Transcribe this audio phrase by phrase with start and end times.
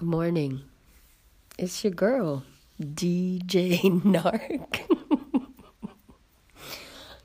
[0.00, 0.62] Good morning.
[1.58, 2.42] It's your girl,
[2.80, 4.80] DJ Nark.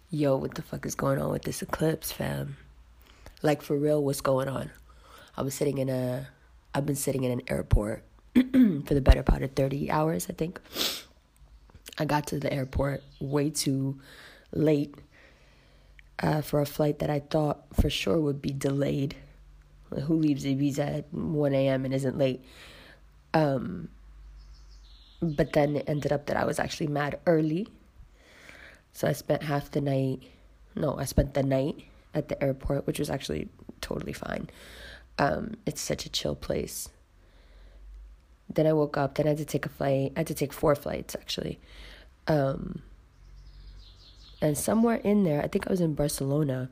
[0.09, 2.57] Yo, what the fuck is going on with this eclipse, fam?
[3.41, 4.71] Like for real, what's going on?
[5.37, 6.27] I was sitting in a
[6.73, 8.03] I've been sitting in an airport
[8.35, 10.59] for the better part of 30 hours, I think.
[11.97, 14.01] I got to the airport way too
[14.51, 14.93] late
[16.21, 19.15] uh, for a flight that I thought for sure would be delayed.
[19.89, 21.85] Who leaves Ibiza at 1 a.m.
[21.85, 22.43] and isn't late?
[23.33, 23.89] Um,
[25.21, 27.67] but then it ended up that I was actually mad early.
[28.93, 30.23] So I spent half the night,
[30.75, 33.49] no, I spent the night at the airport, which was actually
[33.81, 34.49] totally fine.
[35.17, 36.89] Um, it's such a chill place.
[38.49, 39.15] Then I woke up.
[39.15, 40.13] Then I had to take a flight.
[40.15, 41.59] I had to take four flights actually.
[42.27, 42.81] Um,
[44.41, 46.69] and somewhere in there, I think I was in Barcelona.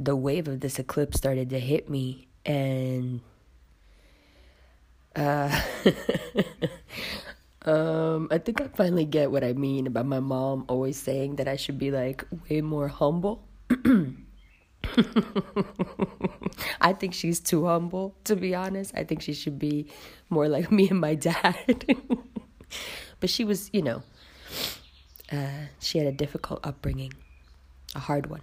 [0.00, 3.20] The wave of this eclipse started to hit me, and
[5.16, 5.60] uh,
[7.62, 11.48] um, I think I finally get what I mean about my mom always saying that
[11.48, 13.42] I should be like way more humble.
[16.80, 18.92] I think she's too humble, to be honest.
[18.94, 19.88] I think she should be
[20.30, 21.84] more like me and my dad.
[23.20, 24.02] but she was, you know,
[25.32, 27.12] uh, she had a difficult upbringing,
[27.94, 28.42] a hard one.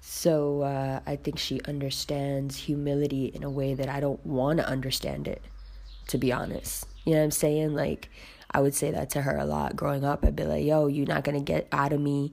[0.00, 4.66] So uh, I think she understands humility in a way that I don't want to
[4.66, 5.42] understand it,
[6.08, 6.86] to be honest.
[7.04, 7.74] You know what I'm saying?
[7.74, 8.08] Like,
[8.50, 10.24] I would say that to her a lot growing up.
[10.24, 12.32] I'd be like, yo, you're not going to get out of me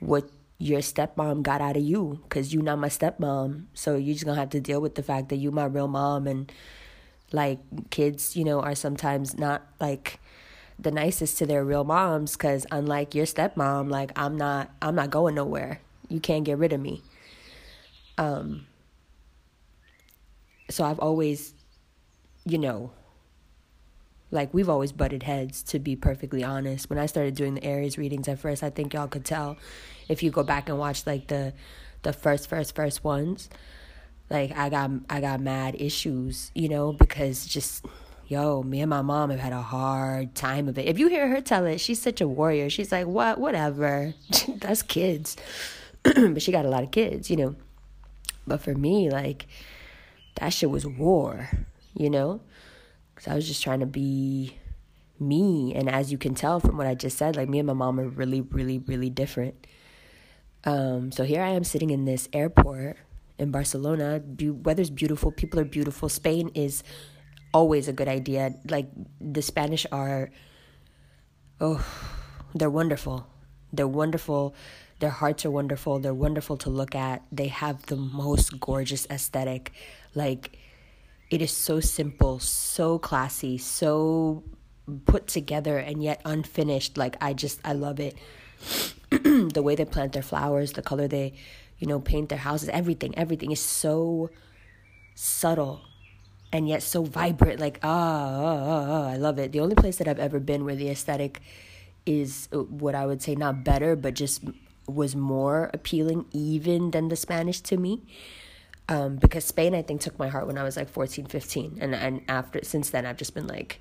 [0.00, 3.64] what your stepmom got out of you because you're not my stepmom.
[3.72, 5.88] So you're just going to have to deal with the fact that you're my real
[5.88, 6.26] mom.
[6.26, 6.52] And
[7.32, 7.58] like
[7.90, 10.20] kids, you know, are sometimes not like
[10.78, 15.10] the nicest to their real moms because unlike your stepmom, like I'm not, I'm not
[15.10, 15.80] going nowhere.
[16.10, 17.02] You can't get rid of me.
[18.18, 18.66] Um,
[20.68, 21.54] so I've always,
[22.44, 22.90] you know,
[24.30, 26.88] like we've always butted heads to be perfectly honest.
[26.88, 29.56] When i started doing the aries readings at first i think y'all could tell
[30.08, 31.52] if you go back and watch like the
[32.02, 33.50] the first first first ones
[34.28, 37.84] like i got i got mad issues you know because just
[38.28, 40.86] yo me and my mom have had a hard time of it.
[40.86, 42.70] If you hear her tell it she's such a warrior.
[42.70, 43.38] She's like what?
[43.40, 44.14] Whatever.
[44.48, 45.36] That's kids
[46.02, 47.54] but she got a lot of kids you know
[48.46, 49.46] but for me like
[50.36, 51.48] that shit was war
[51.94, 52.40] you know
[53.14, 54.56] because I was just trying to be
[55.20, 55.74] me.
[55.74, 58.00] And as you can tell from what I just said, like me and my mom
[58.00, 59.66] are really, really, really different.
[60.64, 62.96] Um, so here I am sitting in this airport
[63.38, 64.20] in Barcelona.
[64.20, 66.08] Be- weather's beautiful, people are beautiful.
[66.08, 66.82] Spain is
[67.52, 68.54] always a good idea.
[68.68, 68.88] Like
[69.20, 70.30] the Spanish are,
[71.60, 71.84] oh,
[72.54, 73.26] they're wonderful.
[73.72, 74.54] They're wonderful.
[75.00, 75.98] Their hearts are wonderful.
[75.98, 77.22] They're wonderful to look at.
[77.32, 79.72] They have the most gorgeous aesthetic.
[80.14, 80.56] Like,
[81.30, 84.42] it is so simple, so classy, so
[85.06, 86.96] put together and yet unfinished.
[86.96, 88.16] Like I just I love it.
[89.10, 91.34] the way they plant their flowers, the color they,
[91.78, 94.30] you know, paint their houses, everything, everything is so
[95.14, 95.80] subtle
[96.52, 97.60] and yet so vibrant.
[97.60, 99.52] Like, ah, oh, oh, oh, I love it.
[99.52, 101.40] The only place that I've ever been where the aesthetic
[102.06, 104.42] is uh, what I would say not better, but just
[104.90, 108.02] was more appealing even than the Spanish to me
[108.90, 111.78] um, because Spain, I think, took my heart when I was like 14, 15.
[111.80, 113.80] And, and after, since then, I've just been like,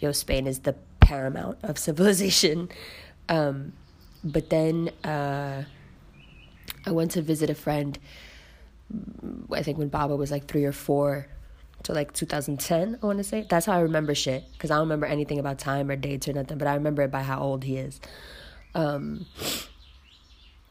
[0.00, 2.70] yo, Spain is the paramount of civilization.
[3.28, 3.72] Um,
[4.22, 5.64] but then uh,
[6.86, 7.98] I went to visit a friend,
[9.50, 11.26] I think when Baba was like three or four,
[11.82, 13.44] to like 2010, I want to say.
[13.50, 14.44] That's how I remember shit.
[14.52, 17.10] Because I don't remember anything about time or dates or nothing, but I remember it
[17.10, 18.00] by how old he is.
[18.76, 19.26] Um,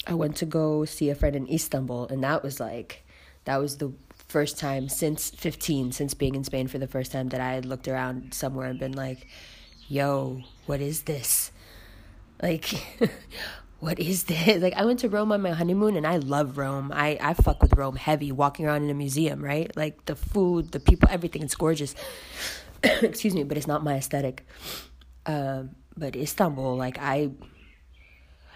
[0.07, 3.05] I went to go see a friend in Istanbul, and that was like
[3.45, 3.93] that was the
[4.27, 7.63] first time since 15 since being in spain for the first time that i had
[7.63, 9.27] looked around somewhere and been like
[9.88, 11.51] yo what is this?
[12.41, 12.66] Like
[13.79, 14.61] what is this?
[14.61, 16.91] Like i went to rome on my honeymoon and i love rome.
[16.93, 19.75] I i fuck with rome heavy walking around in a museum right?
[19.75, 21.96] Like the food the people everything it's gorgeous.
[22.84, 24.46] Excuse me but it's not my aesthetic.
[25.25, 27.31] Um but istanbul like i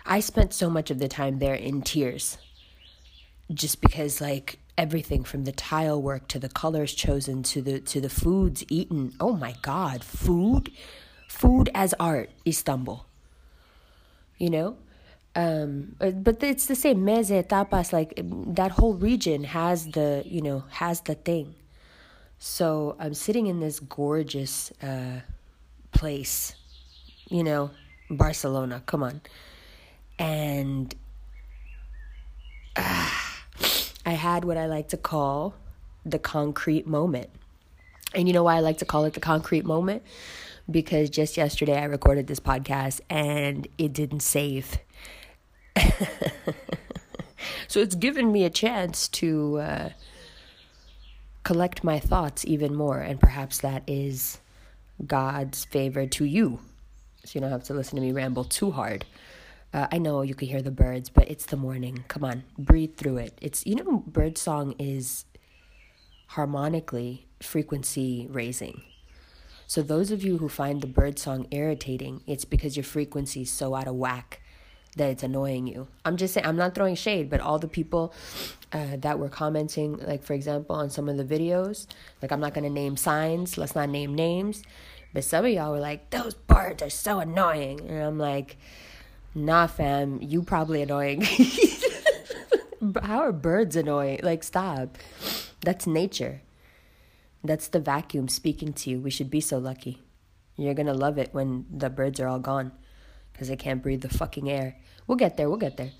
[0.09, 2.37] i spent so much of the time there in tears
[3.53, 7.99] just because like everything from the tile work to the colors chosen to the to
[7.99, 9.13] the foods eaten.
[9.19, 10.71] Oh my god, food
[11.27, 13.05] food as art, Istanbul.
[14.37, 14.77] You know?
[15.35, 18.13] Um, but it's the same meze tapas like
[18.59, 21.53] that whole region has the you know has the thing
[22.39, 25.19] so i'm sitting in this gorgeous uh,
[25.91, 26.55] place
[27.29, 27.69] you know
[28.09, 29.21] barcelona come on
[30.19, 30.93] and
[32.75, 33.09] uh,
[34.05, 35.55] I had what I like to call
[36.05, 37.29] the concrete moment.
[38.13, 40.03] And you know why I like to call it the concrete moment?
[40.69, 44.77] Because just yesterday I recorded this podcast and it didn't save.
[47.67, 49.89] so it's given me a chance to uh,
[51.43, 52.99] collect my thoughts even more.
[52.99, 54.39] And perhaps that is
[55.05, 56.59] God's favor to you.
[57.25, 59.05] So you don't have to listen to me ramble too hard.
[59.73, 62.03] Uh, I know you can hear the birds, but it's the morning.
[62.07, 63.37] Come on, breathe through it.
[63.41, 65.25] It's you know, bird song is
[66.27, 68.81] harmonically frequency raising.
[69.67, 73.51] So those of you who find the bird song irritating, it's because your frequency is
[73.51, 74.41] so out of whack
[74.97, 75.87] that it's annoying you.
[76.03, 78.11] I'm just saying, I'm not throwing shade, but all the people
[78.73, 81.85] uh, that were commenting, like for example, on some of the videos,
[82.21, 84.63] like I'm not gonna name signs, let's not name names,
[85.13, 88.57] but some of y'all were like, those birds are so annoying, and I'm like,
[89.35, 91.21] nah, fam, you probably annoying.
[93.03, 94.19] How are birds annoying?
[94.23, 94.97] Like, stop.
[95.61, 96.41] That's nature.
[97.43, 98.99] That's the vacuum speaking to you.
[98.99, 100.01] We should be so lucky.
[100.57, 102.71] You're gonna love it when the birds are all gone
[103.31, 104.75] because they can't breathe the fucking air.
[105.07, 105.91] We'll get there, we'll get there.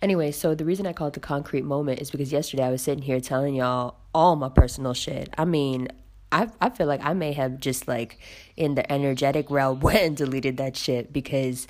[0.00, 2.82] Anyway, so the reason I call it the concrete moment is because yesterday I was
[2.82, 5.28] sitting here telling y'all all my personal shit.
[5.36, 5.88] I mean,
[6.32, 8.18] I I feel like I may have just like
[8.56, 11.66] in the energetic realm went and deleted that shit because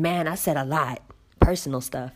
[0.00, 1.02] man, I said a lot.
[1.40, 2.12] Personal stuff.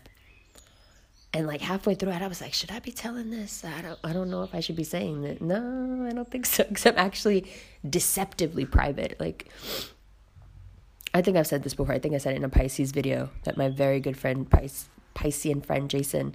[1.32, 3.64] And like halfway through it, I was like, should I be telling this?
[3.64, 5.40] I don't I don't know if I should be saying that.
[5.42, 6.64] No, I don't think so.
[6.64, 7.50] Because I'm actually
[7.88, 9.18] deceptively private.
[9.18, 9.48] Like
[11.12, 11.94] I think I've said this before.
[11.94, 14.88] I think I said it in a Pisces video that my very good friend, Pis-
[15.14, 16.34] Piscean friend Jason,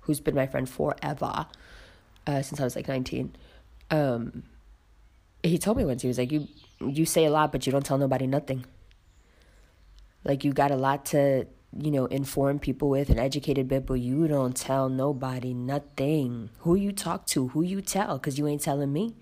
[0.00, 1.46] who's been my friend forever,
[2.26, 3.36] uh, since I was like 19,
[3.92, 4.42] um,
[5.44, 6.48] he told me once, he was like, you,
[6.80, 8.64] you say a lot, but you don't tell nobody nothing.
[10.24, 11.46] Like, you got a lot to,
[11.78, 16.50] you know, inform people with and educated bit, but you don't tell nobody nothing.
[16.60, 19.14] Who you talk to, who you tell, because you ain't telling me.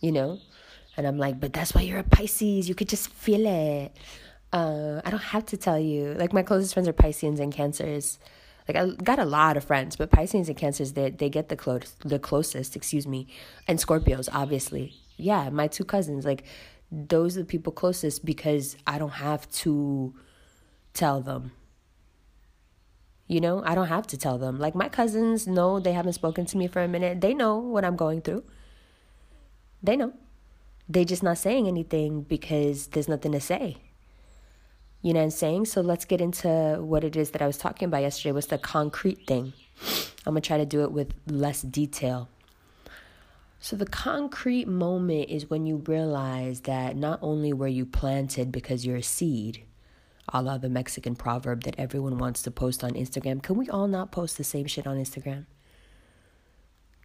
[0.00, 0.38] You know?
[0.96, 2.68] And I'm like, but that's why you're a Pisces.
[2.68, 3.96] You could just feel it.
[4.52, 6.14] Uh, I don't have to tell you.
[6.14, 8.18] Like my closest friends are Pisceans and Cancers.
[8.66, 11.56] Like I got a lot of friends, but Pisceans and Cancers they they get the
[11.56, 13.28] close the closest, excuse me,
[13.66, 14.94] and Scorpios obviously.
[15.16, 16.44] Yeah, my two cousins like
[16.90, 20.14] those are the people closest because I don't have to
[20.94, 21.52] tell them.
[23.26, 24.58] You know, I don't have to tell them.
[24.58, 27.20] Like my cousins know they haven't spoken to me for a minute.
[27.20, 28.44] They know what I'm going through.
[29.82, 30.14] They know
[30.88, 33.76] they just not saying anything because there's nothing to say.
[35.02, 35.66] You know what I'm saying?
[35.66, 38.58] So let's get into what it is that I was talking about yesterday was the
[38.58, 39.52] concrete thing.
[40.26, 42.28] I'm to try to do it with less detail.
[43.60, 48.86] So the concrete moment is when you realize that not only were you planted because
[48.86, 49.64] you're a seed,
[50.28, 53.42] a la the Mexican proverb that everyone wants to post on Instagram.
[53.42, 55.46] Can we all not post the same shit on Instagram?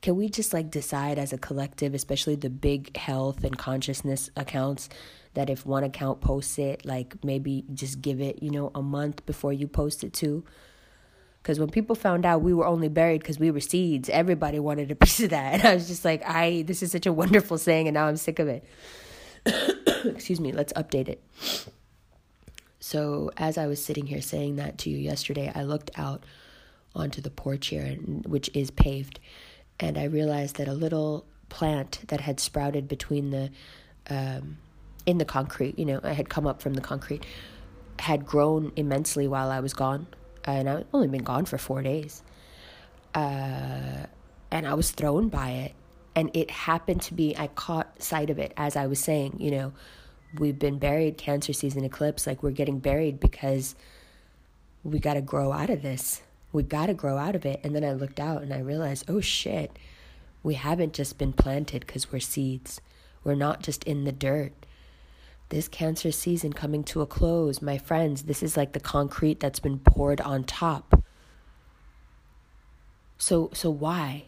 [0.04, 4.90] can we just like decide as a collective, especially the big health and consciousness accounts,
[5.34, 9.26] that if one account posts it, like maybe just give it, you know, a month
[9.26, 10.44] before you post it too?
[11.44, 14.90] Because when people found out we were only buried because we were seeds, everybody wanted
[14.90, 15.54] a piece of that.
[15.54, 18.18] And I was just like, I, this is such a wonderful saying, and now I'm
[18.18, 18.64] sick of it.
[20.06, 21.22] Excuse me, let's update it.
[22.80, 26.24] So, as I was sitting here saying that to you yesterday, I looked out
[26.96, 27.86] onto the porch here,
[28.26, 29.20] which is paved
[29.80, 33.52] and I realized that a little plant that had sprouted between the
[34.10, 34.58] um,
[35.06, 37.26] in the concrete, you know, I had come up from the concrete,
[38.00, 40.08] had grown immensely while I was gone,
[40.46, 42.24] and I've only been gone for four days.
[43.14, 44.06] Uh,
[44.52, 45.74] and I was thrown by it,
[46.16, 49.52] and it happened to be I caught sight of it as I was saying, you
[49.52, 49.74] know,
[50.38, 53.76] we've been buried cancer season eclipse, like we're getting buried because
[54.84, 56.22] we got to grow out of this
[56.54, 57.60] we got to grow out of it.
[57.64, 59.78] And then I looked out and I realized, oh shit,
[60.44, 62.80] we haven't just been planted because we're seeds.
[63.24, 64.54] We're not just in the dirt.
[65.54, 69.60] This cancer season coming to a close, my friends, this is like the concrete that's
[69.60, 71.04] been poured on top.
[73.20, 74.24] So so why?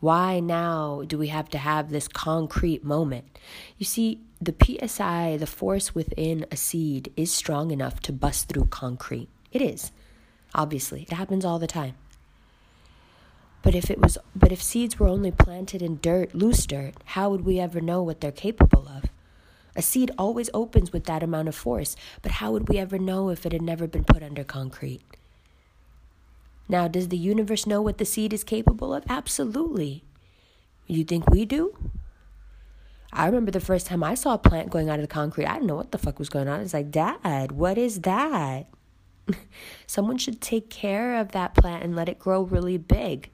[0.00, 3.38] Why now do we have to have this concrete moment?
[3.78, 8.66] You see, the PSI, the force within a seed, is strong enough to bust through
[8.66, 9.30] concrete.
[9.52, 9.90] It is.
[10.54, 11.94] Obviously, it happens all the time.
[13.62, 17.30] But if it was but if seeds were only planted in dirt, loose dirt, how
[17.30, 19.04] would we ever know what they're capable of?
[19.76, 23.28] A seed always opens with that amount of force, but how would we ever know
[23.28, 25.02] if it had never been put under concrete?
[26.68, 29.04] Now, does the universe know what the seed is capable of?
[29.08, 30.02] Absolutely.
[30.86, 31.76] You think we do?
[33.12, 35.54] I remember the first time I saw a plant going out of the concrete, I
[35.54, 36.60] didn't know what the fuck was going on.
[36.60, 38.66] It's like, Dad, what is that?
[39.86, 43.30] Someone should take care of that plant and let it grow really big.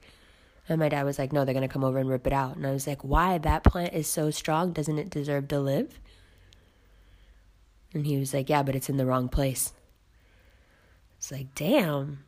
[0.68, 2.56] And my dad was like, no, they're going to come over and rip it out.
[2.56, 3.38] And I was like, why?
[3.38, 4.72] That plant is so strong.
[4.72, 5.98] Doesn't it deserve to live?
[7.94, 9.72] And he was like, yeah, but it's in the wrong place.
[11.18, 12.24] It's like, damn.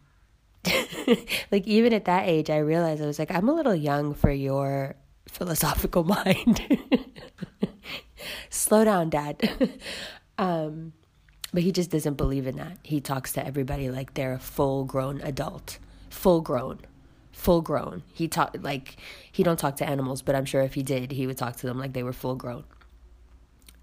[1.50, 4.30] like, even at that age, I realized I was like, I'm a little young for
[4.30, 4.96] your
[5.28, 6.60] philosophical mind.
[8.50, 9.50] Slow down, dad.
[10.38, 10.92] um,
[11.52, 12.78] but he just doesn't believe in that.
[12.82, 15.78] He talks to everybody like they're a full grown adult.
[16.10, 16.80] Full grown.
[17.32, 18.02] Full grown.
[18.12, 18.96] He talk like
[19.30, 21.66] he don't talk to animals, but I'm sure if he did, he would talk to
[21.66, 22.64] them like they were full grown.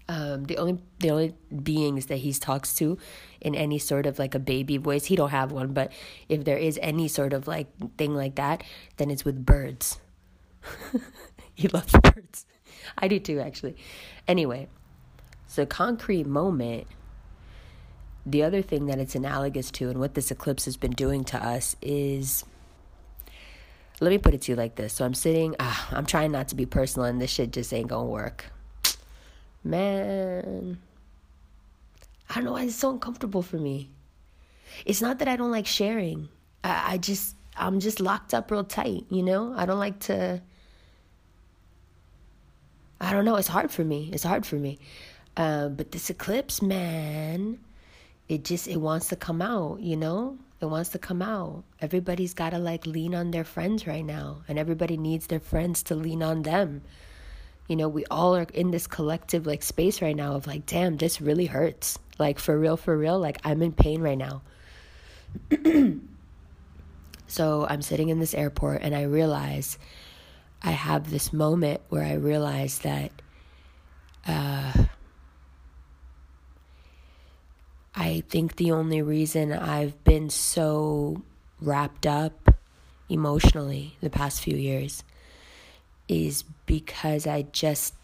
[0.08, 2.98] Um, the only the only beings that he talks to
[3.40, 5.92] in any sort of like a baby voice, he don't have one, but
[6.28, 8.64] if there is any sort of like thing like that,
[8.96, 10.00] then it's with birds.
[11.54, 12.46] he loves birds.
[12.98, 13.76] I do too, actually.
[14.26, 14.68] Anyway,
[15.46, 16.86] so concrete moment.
[18.24, 21.44] The other thing that it's analogous to, and what this eclipse has been doing to
[21.44, 22.44] us, is
[24.00, 24.92] let me put it to you like this.
[24.92, 27.88] So I'm sitting, ah, I'm trying not to be personal, and this shit just ain't
[27.88, 28.46] gonna work.
[29.64, 30.78] Man,
[32.28, 33.90] I don't know why it's so uncomfortable for me.
[34.84, 36.28] It's not that I don't like sharing.
[36.64, 39.54] I, I just, I'm just locked up real tight, you know?
[39.56, 40.42] I don't like to
[43.02, 43.34] I don't know.
[43.34, 44.10] It's hard for me.
[44.12, 44.78] It's hard for me.
[45.36, 47.58] Uh, but this eclipse, man,
[48.28, 49.80] it just it wants to come out.
[49.80, 51.64] You know, it wants to come out.
[51.80, 55.82] Everybody's got to like lean on their friends right now, and everybody needs their friends
[55.84, 56.82] to lean on them.
[57.68, 60.96] You know, we all are in this collective like space right now of like, damn,
[60.96, 61.98] this really hurts.
[62.18, 63.18] Like for real, for real.
[63.18, 64.42] Like I'm in pain right now.
[67.26, 69.78] so I'm sitting in this airport and I realize
[70.62, 73.10] I have this moment where I realize that
[74.26, 74.72] uh,
[77.94, 81.22] I think the only reason I've been so
[81.60, 82.54] wrapped up
[83.08, 85.02] emotionally the past few years
[86.12, 87.94] is because I just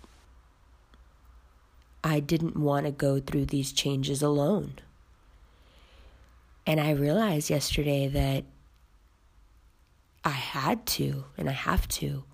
[2.02, 4.74] I didn't want to go through these changes alone.
[6.66, 8.44] And I realized yesterday that
[10.24, 12.24] I had to and I have to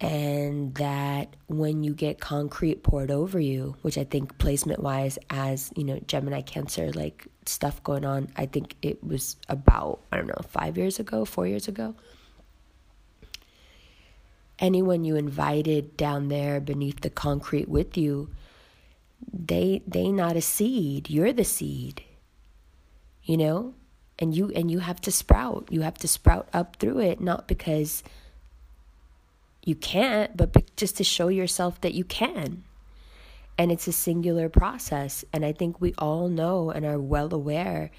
[0.00, 5.70] and that when you get concrete poured over you, which I think placement wise, as
[5.76, 10.26] you know, Gemini Cancer, like stuff going on, I think it was about, I don't
[10.26, 11.94] know, five years ago, four years ago.
[14.60, 18.30] Anyone you invited down there beneath the concrete with you,
[19.32, 21.08] they they not a seed.
[21.08, 22.04] You're the seed.
[23.22, 23.74] You know?
[24.18, 25.68] And you and you have to sprout.
[25.70, 28.02] You have to sprout up through it, not because
[29.64, 32.64] you can't, but just to show yourself that you can.
[33.56, 35.24] And it's a singular process.
[35.32, 37.90] And I think we all know and are well aware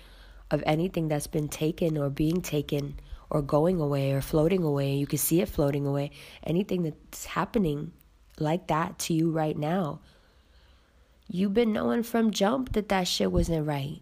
[0.49, 2.99] of anything that's been taken or being taken
[3.31, 4.93] or going away or floating away.
[4.93, 6.11] You can see it floating away.
[6.43, 7.93] Anything that's happening
[8.38, 10.01] like that to you right now.
[11.29, 14.01] You've been knowing from jump that that shit wasn't right.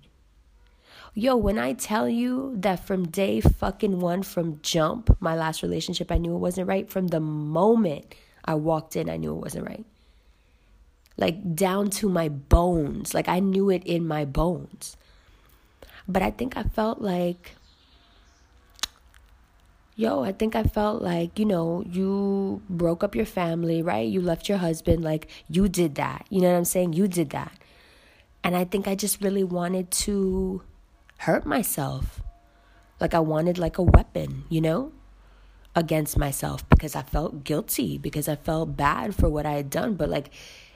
[1.13, 6.11] Yo, when I tell you that from day fucking one, from jump, my last relationship,
[6.11, 6.89] I knew it wasn't right.
[6.89, 9.85] From the moment I walked in, I knew it wasn't right.
[11.17, 13.13] Like down to my bones.
[13.13, 14.97] Like I knew it in my bones.
[16.07, 17.55] But I think I felt like,
[19.99, 24.07] yo, I think I felt like, you know, you broke up your family, right?
[24.07, 25.03] You left your husband.
[25.03, 26.25] Like you did that.
[26.29, 26.93] You know what I'm saying?
[26.93, 27.51] You did that.
[28.41, 30.61] And I think I just really wanted to
[31.17, 32.21] hurt myself.
[33.01, 34.93] Like I wanted like a weapon, you know,
[35.75, 39.95] against myself because I felt guilty, because I felt bad for what I had done,
[39.95, 40.31] but like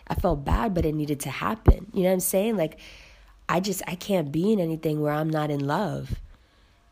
[0.05, 1.87] I felt bad but it needed to happen.
[1.93, 2.57] You know what I'm saying?
[2.57, 2.77] Like
[3.47, 6.19] I just I can't be in anything where I'm not in love.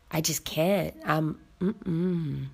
[0.09, 0.95] I just can't.
[1.05, 2.47] I'm mm-mm.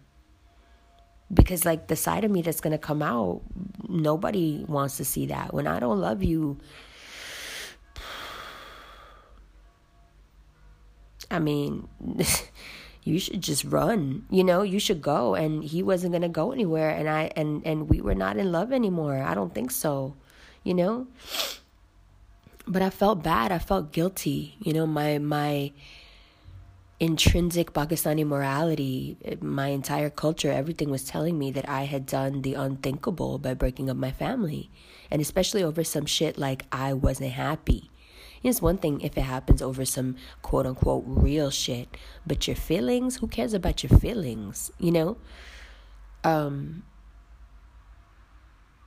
[1.34, 3.42] Because like the side of me that's going to come out,
[3.88, 5.54] nobody wants to see that.
[5.54, 6.58] When I don't love you,
[11.32, 11.88] I mean,
[13.08, 14.26] you should just run.
[14.30, 15.34] You know, you should go.
[15.34, 16.90] And he wasn't gonna go anywhere.
[16.90, 19.24] And I and and we were not in love anymore.
[19.24, 20.16] I don't think so.
[20.64, 21.08] You know.
[22.68, 23.54] But I felt bad.
[23.54, 24.58] I felt guilty.
[24.60, 25.72] You know, my my
[27.00, 32.56] intrinsic Pakistani morality, my entire culture, everything was telling me that I had done the
[32.56, 34.72] unthinkable by breaking up my family.
[35.12, 37.92] And especially over some shit like I wasn't happy.
[38.44, 43.18] It's one thing if it happens over some quote unquote real shit, but your feelings,
[43.18, 45.18] who cares about your feelings, you know?
[46.24, 46.84] Um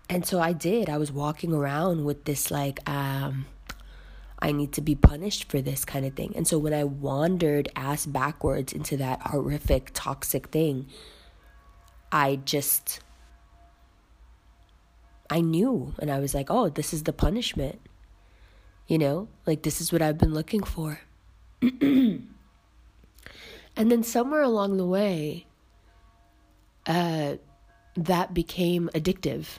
[0.09, 0.89] and so I did.
[0.89, 3.47] I was walking around with this like um
[4.43, 6.33] I need to be punished for this kind of thing.
[6.35, 10.87] And so when I wandered ass backwards into that horrific toxic thing,
[12.11, 13.01] I just
[15.29, 17.81] I knew and I was like, "Oh, this is the punishment."
[18.89, 19.29] You know?
[19.47, 21.01] Like this is what I've been looking for.
[21.63, 22.27] and
[23.77, 25.47] then somewhere along the way,
[26.87, 27.37] uh
[27.97, 29.59] that became addictive.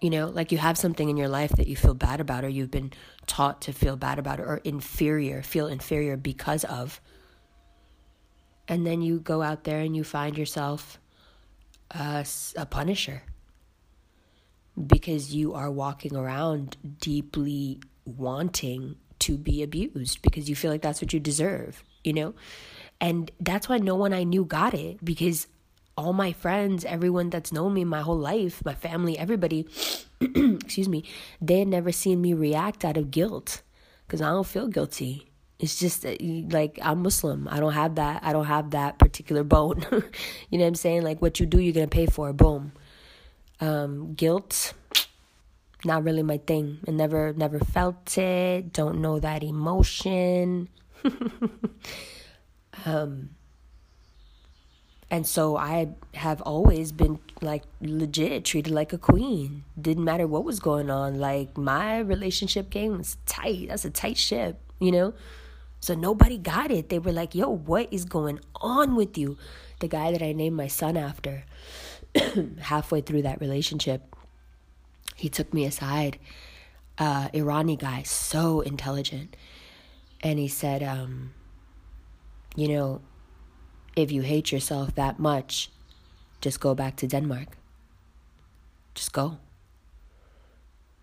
[0.00, 2.48] You know, like you have something in your life that you feel bad about, or
[2.48, 2.92] you've been
[3.26, 7.00] taught to feel bad about, or inferior, feel inferior because of.
[8.66, 10.98] And then you go out there and you find yourself
[11.90, 12.24] a,
[12.56, 13.22] a punisher
[14.86, 21.02] because you are walking around deeply wanting to be abused because you feel like that's
[21.02, 22.34] what you deserve, you know?
[23.00, 25.46] And that's why no one I knew got it because
[26.00, 29.68] all my friends, everyone that's known me my whole life, my family, everybody,
[30.20, 31.04] excuse me,
[31.42, 33.60] they had never seen me react out of guilt
[34.06, 35.30] because I don't feel guilty.
[35.58, 37.46] It's just like I'm Muslim.
[37.50, 38.22] I don't have that.
[38.24, 39.84] I don't have that particular bone.
[40.48, 41.02] you know what I'm saying?
[41.02, 42.32] Like what you do, you're gonna pay for.
[42.32, 42.72] Boom.
[43.60, 44.72] Um, guilt,
[45.84, 46.78] not really my thing.
[46.88, 48.72] I never, never felt it.
[48.72, 50.70] Don't know that emotion.
[52.86, 53.30] um,
[55.10, 59.64] and so I have always been like legit treated like a queen.
[59.80, 61.18] Didn't matter what was going on.
[61.18, 63.68] Like my relationship game was tight.
[63.68, 65.12] That's a tight ship, you know?
[65.80, 66.90] So nobody got it.
[66.90, 69.36] They were like, yo, what is going on with you?
[69.80, 71.44] The guy that I named my son after,
[72.60, 74.14] halfway through that relationship,
[75.16, 76.18] he took me aside.
[76.98, 79.34] Uh, Irani guy, so intelligent.
[80.22, 81.32] And he said, um,
[82.54, 83.00] you know,
[83.96, 85.70] if you hate yourself that much,
[86.40, 87.56] just go back to Denmark.
[88.94, 89.38] Just go.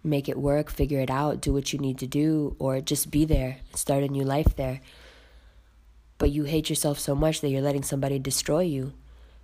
[0.04, 3.26] Make it work, figure it out, do what you need to do, or just be
[3.26, 4.82] there, start a new life there.
[6.18, 8.94] But you hate yourself so much that you're letting somebody destroy you.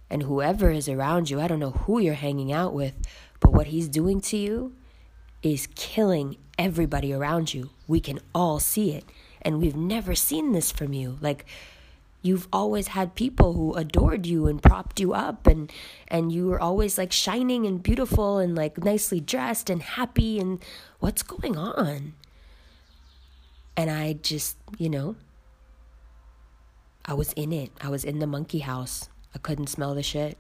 [0.10, 2.94] And whoever is around you, I don't know who you're hanging out with,
[3.40, 4.74] but what he's doing to you
[5.42, 7.72] is killing everybody around you.
[7.88, 9.06] We can all see it.
[9.42, 11.18] And we've never seen this from you.
[11.20, 11.46] Like,
[12.24, 15.72] you've always had people who adored you and propped you up and
[16.08, 20.64] and you were always like shining and beautiful and like nicely dressed and happy and
[21.00, 22.14] what's going on?
[23.78, 25.16] And i just you know
[27.06, 27.72] i was in it.
[27.82, 29.10] I was in the monkey house.
[29.36, 30.38] I couldn't smell the shit.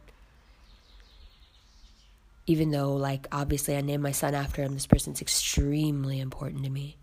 [2.47, 6.69] Even though like obviously i named my son after him this person's extremely important to
[6.69, 6.95] me.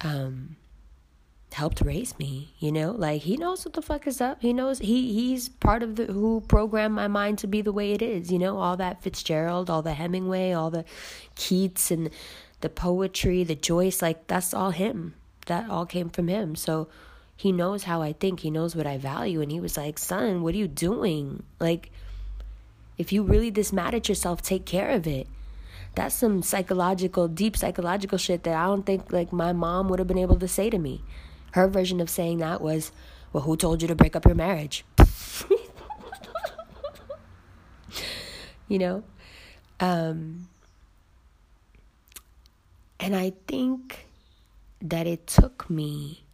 [0.00, 0.56] Um
[1.52, 2.90] helped raise me you know?
[2.92, 4.42] Like he knows what the fuck is up.
[4.42, 7.92] He knows he he's part of the who programmed my mind to be the way
[7.92, 8.58] it is you know?
[8.58, 10.84] All that fitzgerald all the hemingway all the
[11.34, 12.10] keats and
[12.60, 15.14] the poetry the joyce like that's all him.
[15.46, 16.56] That all came from him.
[16.56, 16.88] So
[17.36, 18.40] he knows how i think.
[18.40, 19.40] He knows what i value.
[19.40, 21.42] And he was like son what are you doing?
[21.60, 21.90] Like
[22.98, 25.26] if you really this mad at yourself take care of it.
[25.94, 30.06] That's some psychological deep psychological shit that i don't think like my mom would have
[30.06, 31.02] been able to say to me
[31.56, 32.92] her version of saying that was,
[33.32, 34.84] Well, who told you to break up your marriage?
[38.68, 39.02] you know?
[39.80, 40.48] Um,
[43.00, 44.06] and I think
[44.82, 46.24] that it took me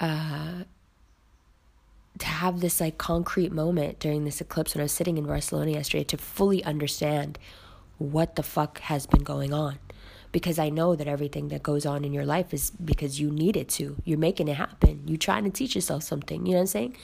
[0.00, 0.64] uh,
[2.18, 5.70] to have this like concrete moment during this eclipse when I was sitting in Barcelona
[5.70, 7.38] yesterday to fully understand
[7.98, 9.78] what the fuck has been going on
[10.36, 13.56] because I know that everything that goes on in your life is because you need
[13.56, 13.96] it to.
[14.04, 15.02] You're making it happen.
[15.06, 16.44] You're trying to teach yourself something.
[16.44, 16.96] You know what I'm saying?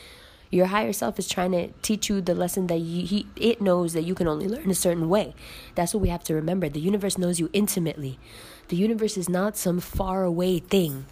[0.51, 3.95] Your higher self is trying to teach you the lesson that you, he, it knows
[3.95, 5.35] that you can only learn a certain way.
[5.77, 6.69] That's what we have to remember.
[6.69, 8.19] The universe knows you intimately.
[8.69, 11.07] The universe is not some far away thing.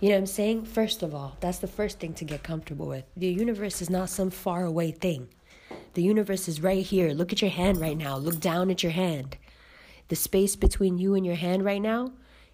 [0.00, 0.64] You know what I'm saying?
[0.64, 3.04] First of all, that's the first thing to get comfortable with.
[3.16, 5.28] The universe is not some far away thing.
[5.94, 7.10] The universe is right here.
[7.10, 8.16] Look at your hand right now.
[8.16, 9.36] Look down at your hand.
[10.08, 12.12] The space between you and your hand right now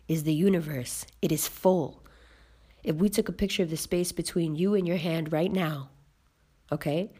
[0.08, 2.02] is the universe, it is full.
[2.82, 5.90] If we took a picture of the space between you and your hand right now,
[6.72, 7.12] okay?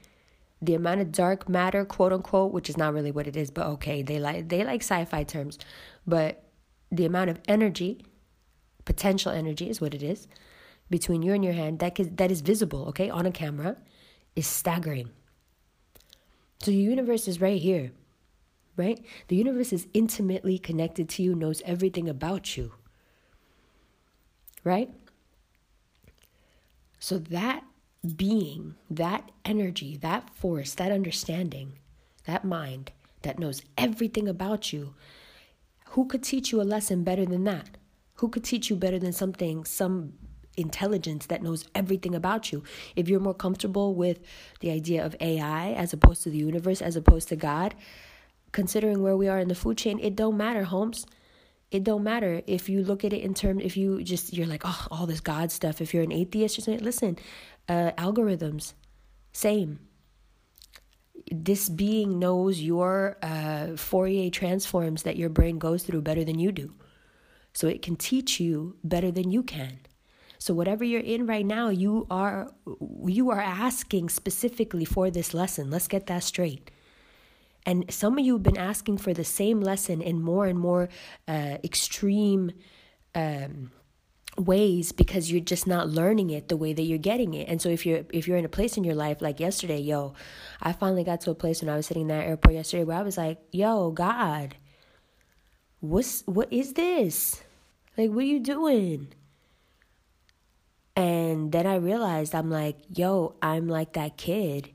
[0.61, 3.67] The amount of dark matter, quote unquote, which is not really what it is, but
[3.67, 5.59] okay, they like they like sci-fi terms,
[6.07, 6.45] but
[6.91, 8.05] the amount of energy,
[8.85, 10.27] potential energy is what it is,
[10.91, 13.77] between you and your hand that is, that is visible, okay, on a camera,
[14.35, 15.11] is staggering.
[16.63, 17.93] So the universe is right here
[18.77, 19.05] right?
[19.29, 22.73] The universe is intimately connected to you, knows everything about you,
[24.65, 24.91] right?
[26.99, 27.65] So that
[28.17, 31.79] being, that energy, that force, that understanding,
[32.25, 34.95] that mind that knows everything about you,
[35.91, 37.77] who could teach you a lesson better than that?
[38.17, 40.15] Who could teach you better than something, some
[40.57, 42.63] intelligence that knows everything about you.
[42.95, 44.21] If you're more comfortable with
[44.61, 47.75] the idea of AI as opposed to the universe, as opposed to God,
[48.53, 51.07] considering where we are in the food chain, it don't matter, Holmes.
[51.71, 54.61] It don't matter if you look at it in terms if you just you're like
[54.65, 55.81] oh all this God stuff.
[55.81, 57.19] If you're an atheist something, listen,
[57.67, 58.75] uh, algorithms,
[59.33, 59.81] same.
[61.31, 66.53] This being knows your uh, Fourier transforms that your brain goes through better than you
[66.53, 66.75] do,
[67.55, 69.79] so it can teach you better than you can.
[70.39, 72.51] So whatever you're in right now, you are
[73.07, 75.71] you are asking specifically for this lesson.
[75.71, 76.71] Let's get that straight.
[77.65, 80.89] And some of you have been asking for the same lesson in more and more
[81.29, 82.53] uh, extreme
[83.15, 83.71] um,
[84.37, 87.49] ways because you're just not learning it the way that you're getting it.
[87.49, 90.15] And so if you're if you're in a place in your life like yesterday, yo,
[90.61, 92.99] I finally got to a place when I was sitting in that airport yesterday where
[92.99, 94.57] I was like, yo, God,
[95.81, 97.43] what's what is this?
[97.97, 99.09] Like, what are you doing?
[100.95, 104.72] And then I realized I'm like, yo, I'm like that kid.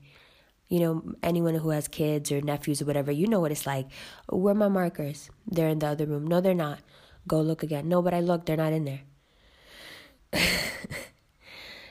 [0.68, 3.86] You know, anyone who has kids or nephews or whatever, you know what it's like.
[4.28, 5.30] Where are my markers?
[5.46, 6.26] They're in the other room.
[6.26, 6.80] No, they're not.
[7.26, 7.88] Go look again.
[7.88, 9.00] No, but I looked, they're not in there.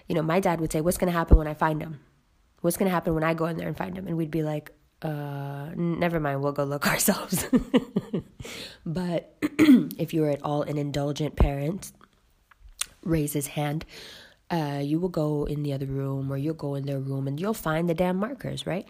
[0.08, 2.00] you know, my dad would say, What's going to happen when I find them?
[2.62, 4.08] What's going to happen when I go in there and find them?
[4.08, 7.48] And we'd be like, uh, never mind, we'll go look ourselves.
[8.86, 11.92] but if you are at all an indulgent parent,
[13.04, 13.86] raise his hand,
[14.50, 17.40] uh, you will go in the other room or you'll go in their room and
[17.40, 18.88] you'll find the damn markers, right?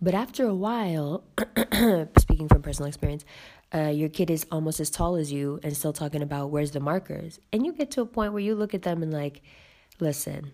[0.00, 1.24] But after a while,
[2.18, 3.24] speaking from personal experience,
[3.74, 6.80] uh, your kid is almost as tall as you and still talking about where's the
[6.80, 7.40] markers.
[7.52, 9.42] And you get to a point where you look at them and, like,
[9.98, 10.52] listen,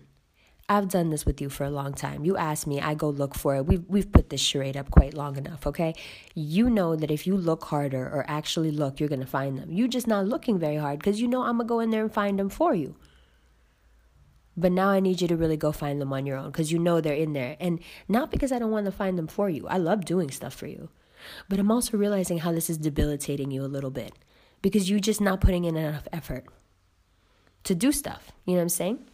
[0.69, 2.23] I've done this with you for a long time.
[2.23, 3.65] You ask me, I go look for it.
[3.65, 5.93] We've we've put this charade up quite long enough, okay?
[6.35, 9.71] You know that if you look harder or actually look, you're gonna find them.
[9.71, 12.13] You're just not looking very hard because you know I'm gonna go in there and
[12.13, 12.95] find them for you.
[14.55, 16.77] But now I need you to really go find them on your own because you
[16.77, 17.57] know they're in there.
[17.59, 19.67] And not because I don't want to find them for you.
[19.67, 20.89] I love doing stuff for you.
[21.49, 24.13] But I'm also realizing how this is debilitating you a little bit
[24.61, 26.45] because you're just not putting in enough effort
[27.63, 28.31] to do stuff.
[28.45, 29.05] You know what I'm saying?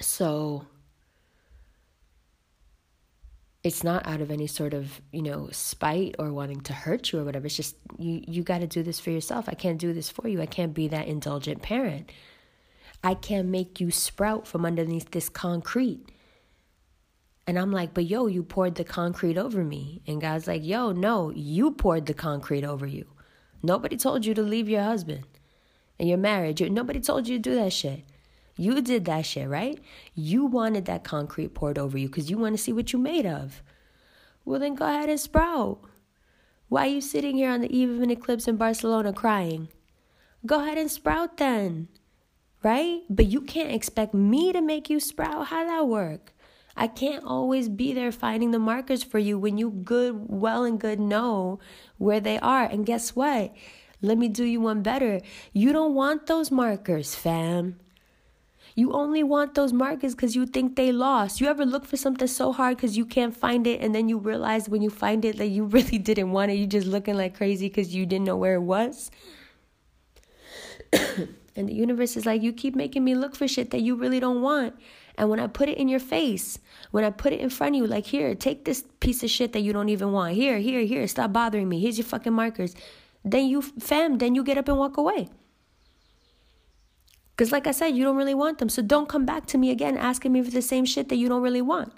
[0.00, 0.66] So
[3.62, 7.18] it's not out of any sort of, you know, spite or wanting to hurt you
[7.18, 7.46] or whatever.
[7.46, 9.48] It's just you you got to do this for yourself.
[9.48, 10.40] I can't do this for you.
[10.40, 12.10] I can't be that indulgent parent.
[13.02, 16.06] I can't make you sprout from underneath this concrete.
[17.46, 20.02] And I'm like, but yo, you poured the concrete over me.
[20.06, 23.06] And God's like, yo, no, you poured the concrete over you.
[23.62, 25.24] Nobody told you to leave your husband
[25.98, 26.62] and your marriage.
[26.62, 28.04] Nobody told you to do that shit.
[28.56, 29.80] You did that shit, right?
[30.14, 33.26] You wanted that concrete poured over you because you want to see what you made
[33.26, 33.62] of.
[34.44, 35.80] Well, then go ahead and sprout.
[36.68, 39.68] Why are you sitting here on the eve of an eclipse in Barcelona crying?
[40.46, 41.88] Go ahead and sprout then,
[42.62, 43.02] right?
[43.08, 45.48] But you can't expect me to make you sprout.
[45.48, 46.32] How that work?
[46.76, 50.80] I can't always be there finding the markers for you when you good, well and
[50.80, 51.58] good know
[51.98, 52.64] where they are.
[52.64, 53.54] And guess what?
[54.02, 55.20] Let me do you one better.
[55.52, 57.76] You don't want those markers, fam.
[58.74, 61.40] You only want those markers because you think they lost.
[61.40, 64.16] You ever look for something so hard because you can't find it, and then you
[64.16, 66.54] realize when you find it that you really didn't want it.
[66.54, 69.10] You just looking like crazy because you didn't know where it was.
[71.56, 74.20] and the universe is like, you keep making me look for shit that you really
[74.20, 74.74] don't want.
[75.18, 76.58] And when I put it in your face,
[76.92, 79.52] when I put it in front of you, like, here, take this piece of shit
[79.52, 80.34] that you don't even want.
[80.34, 81.80] Here, here, here, stop bothering me.
[81.80, 82.74] Here's your fucking markers.
[83.24, 85.28] Then you, fam, then you get up and walk away.
[87.36, 88.68] Because, like I said, you don't really want them.
[88.68, 91.28] So don't come back to me again asking me for the same shit that you
[91.28, 91.92] don't really want.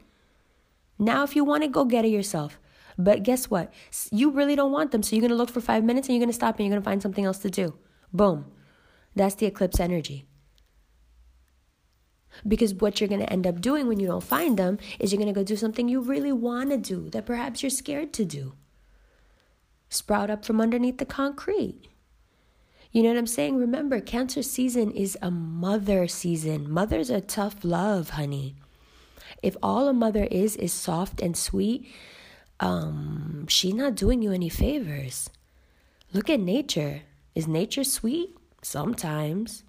[0.98, 2.58] Now, if you want it, go get it yourself.
[2.98, 3.72] But guess what?
[4.10, 5.02] You really don't want them.
[5.02, 6.72] So you're going to look for five minutes and you're going to stop and you're
[6.72, 7.74] going to find something else to do.
[8.12, 8.46] Boom.
[9.14, 10.26] That's the eclipse energy.
[12.46, 15.20] Because what you're going to end up doing when you don't find them is you're
[15.20, 18.24] going to go do something you really want to do that perhaps you're scared to
[18.24, 18.54] do.
[19.90, 21.88] Sprout up from underneath the concrete.
[22.90, 23.56] You know what I'm saying?
[23.56, 26.70] Remember, Cancer season is a mother season.
[26.70, 28.56] Mothers are tough love, honey.
[29.42, 31.86] If all a mother is is soft and sweet,
[32.60, 35.30] um, she's not doing you any favors.
[36.12, 37.02] Look at nature.
[37.34, 38.36] Is nature sweet?
[38.62, 39.64] Sometimes.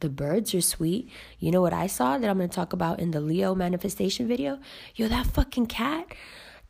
[0.00, 1.08] The birds are sweet.
[1.38, 4.26] You know what I saw that I'm going to talk about in the Leo manifestation
[4.26, 4.58] video?
[4.96, 6.08] Yo, that fucking cat,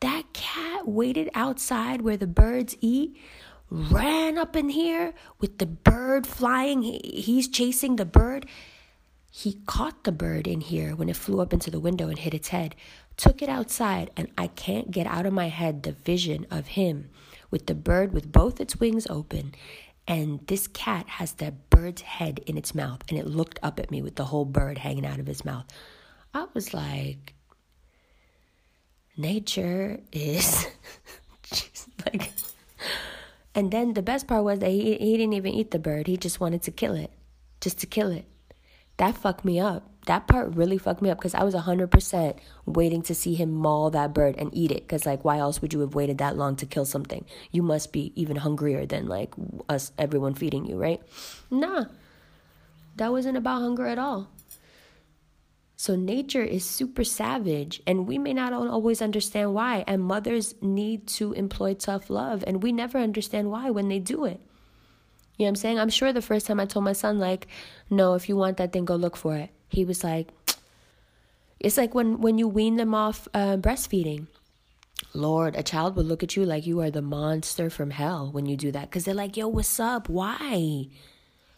[0.01, 3.17] that cat waited outside where the birds eat,
[3.71, 6.83] ran up in here with the bird flying.
[6.83, 8.45] he's chasing the bird.
[9.31, 12.35] He caught the bird in here when it flew up into the window and hit
[12.35, 12.77] its head,
[13.17, 17.09] took it outside, and I can't get out of my head the vision of him
[17.51, 19.55] with the bird with both its wings open
[20.07, 23.91] And this cat has that bird's head in its mouth, and it looked up at
[23.91, 25.67] me with the whole bird hanging out of his mouth.
[26.35, 27.35] I was like,
[29.17, 30.67] nature is
[31.45, 32.33] just like.
[33.55, 36.07] And then the best part was that he, he didn't even eat the bird.
[36.07, 37.11] He just wanted to kill it,
[37.61, 38.25] just to kill it.
[38.97, 42.37] That fucked me up that part really fucked me up because I was 100%
[42.67, 44.83] waiting to see him maul that bird and eat it.
[44.83, 47.25] Because, like, why else would you have waited that long to kill something?
[47.53, 49.33] You must be even hungrier than, like,
[49.69, 51.01] us, everyone feeding you, right?
[51.51, 51.85] Nah,
[52.97, 54.29] that wasn't about hunger at all.
[55.77, 59.85] So, nature is super savage, and we may not always understand why.
[59.87, 64.25] And mothers need to employ tough love, and we never understand why when they do
[64.25, 64.41] it.
[65.39, 65.79] You know what I'm saying?
[65.79, 67.47] I'm sure the first time I told my son, like,
[67.89, 70.29] no, if you want that thing, go look for it he was like,
[71.59, 74.27] it's like when, when you wean them off uh, breastfeeding.
[75.15, 78.47] Lord, a child will look at you like you are the monster from hell when
[78.47, 78.91] you do that.
[78.91, 80.09] Because they're like, yo, what's up?
[80.09, 80.87] Why?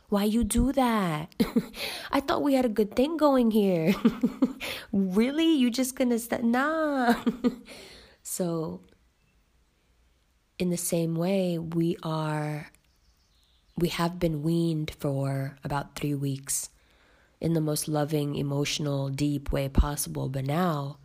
[0.09, 1.35] Why you do that?
[2.13, 3.95] I thought we had a good thing going here.
[4.93, 5.55] really?
[5.55, 7.15] You just gonna st- nah.
[8.23, 8.81] so
[10.59, 12.71] in the same way, we are
[13.77, 16.69] we have been weaned for about 3 weeks
[17.41, 20.29] in the most loving, emotional, deep way possible.
[20.29, 20.99] But now,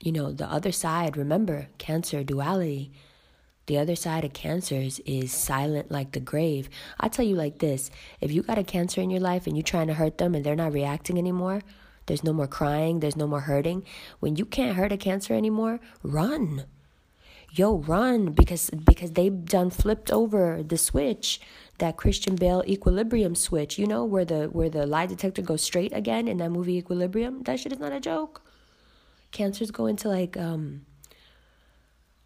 [0.00, 2.90] you know, the other side, remember, cancer, duality.
[3.66, 6.68] The other side of cancers is silent like the grave.
[6.98, 7.90] I tell you like this
[8.20, 10.44] if you got a cancer in your life and you're trying to hurt them and
[10.44, 11.62] they're not reacting anymore,
[12.06, 13.84] there's no more crying, there's no more hurting.
[14.18, 16.64] When you can't hurt a cancer anymore, run.
[17.54, 21.40] Yo, run because because they've done flipped over the switch
[21.82, 25.92] that Christian Bale equilibrium switch, you know, where the where the lie detector goes straight
[25.92, 27.42] again in that movie Equilibrium.
[27.42, 28.40] That shit is not a joke.
[29.32, 30.86] Cancers go into like um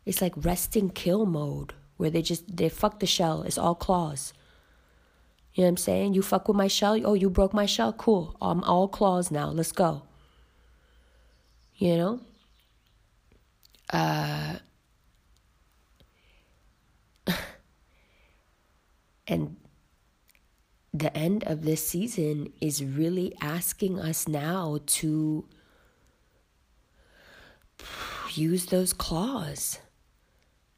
[0.04, 3.44] it's like resting kill mode where they just they fuck the shell.
[3.44, 4.34] It's all claws.
[5.54, 6.12] You know what I'm saying?
[6.12, 7.00] You fuck with my shell.
[7.06, 7.94] Oh, you broke my shell.
[7.94, 8.36] Cool.
[8.42, 9.48] I'm all claws now.
[9.48, 10.02] Let's go.
[11.76, 12.20] You know?
[13.88, 14.56] Uh
[19.26, 19.56] And
[20.92, 25.46] the end of this season is really asking us now to
[28.34, 29.80] use those claws,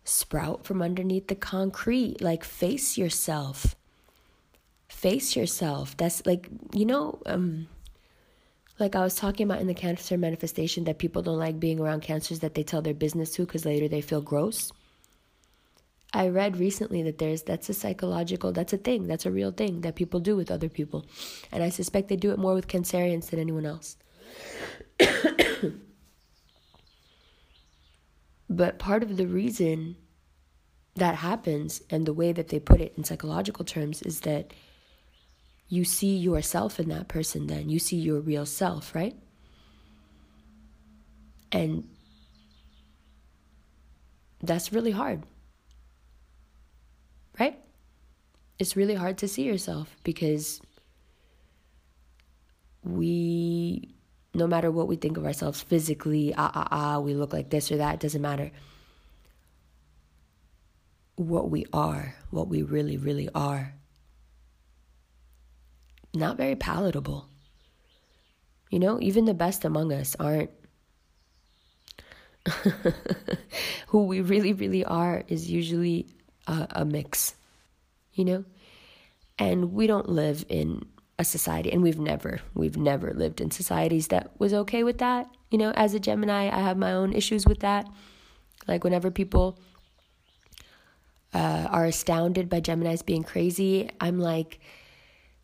[0.05, 3.77] sprout from underneath the concrete, like face yourself.
[4.89, 5.97] Face yourself.
[5.97, 7.69] That's like, you know, um,
[8.79, 12.03] like I was talking about in the cancer manifestation that people don't like being around
[12.03, 14.73] cancers that they tell their business to because later they feel gross.
[16.12, 19.83] I read recently that there's that's a psychological that's a thing that's a real thing
[19.83, 21.05] that people do with other people,
[21.53, 23.97] and I suspect they do it more with cancerians than anyone else.
[28.49, 29.97] but part of the reason
[30.97, 34.53] that happens and the way that they put it in psychological terms is that
[35.68, 37.68] you see yourself in that person then.
[37.68, 39.14] You see your real self right?
[41.53, 41.88] And
[44.42, 45.25] that's really hard
[47.38, 47.59] right?
[48.59, 50.61] It's really hard to see yourself because
[52.83, 53.94] we,
[54.35, 57.70] no matter what we think of ourselves physically, ah, ah, ah, we look like this
[57.70, 58.51] or that, doesn't matter.
[61.16, 63.74] What we are, what we really, really are,
[66.14, 67.29] not very palatable.
[68.70, 70.51] You know, even the best among us aren't.
[73.88, 76.07] Who we really, really are is usually
[76.49, 77.37] a, a mix,
[78.13, 78.45] you know?
[79.39, 80.85] And we don't live in
[81.19, 85.29] a society, and we've never, we've never lived in societies that was okay with that.
[85.51, 87.87] You know, as a Gemini, I have my own issues with that.
[88.67, 89.59] Like, whenever people
[91.33, 94.61] uh, are astounded by Geminis being crazy, I'm like,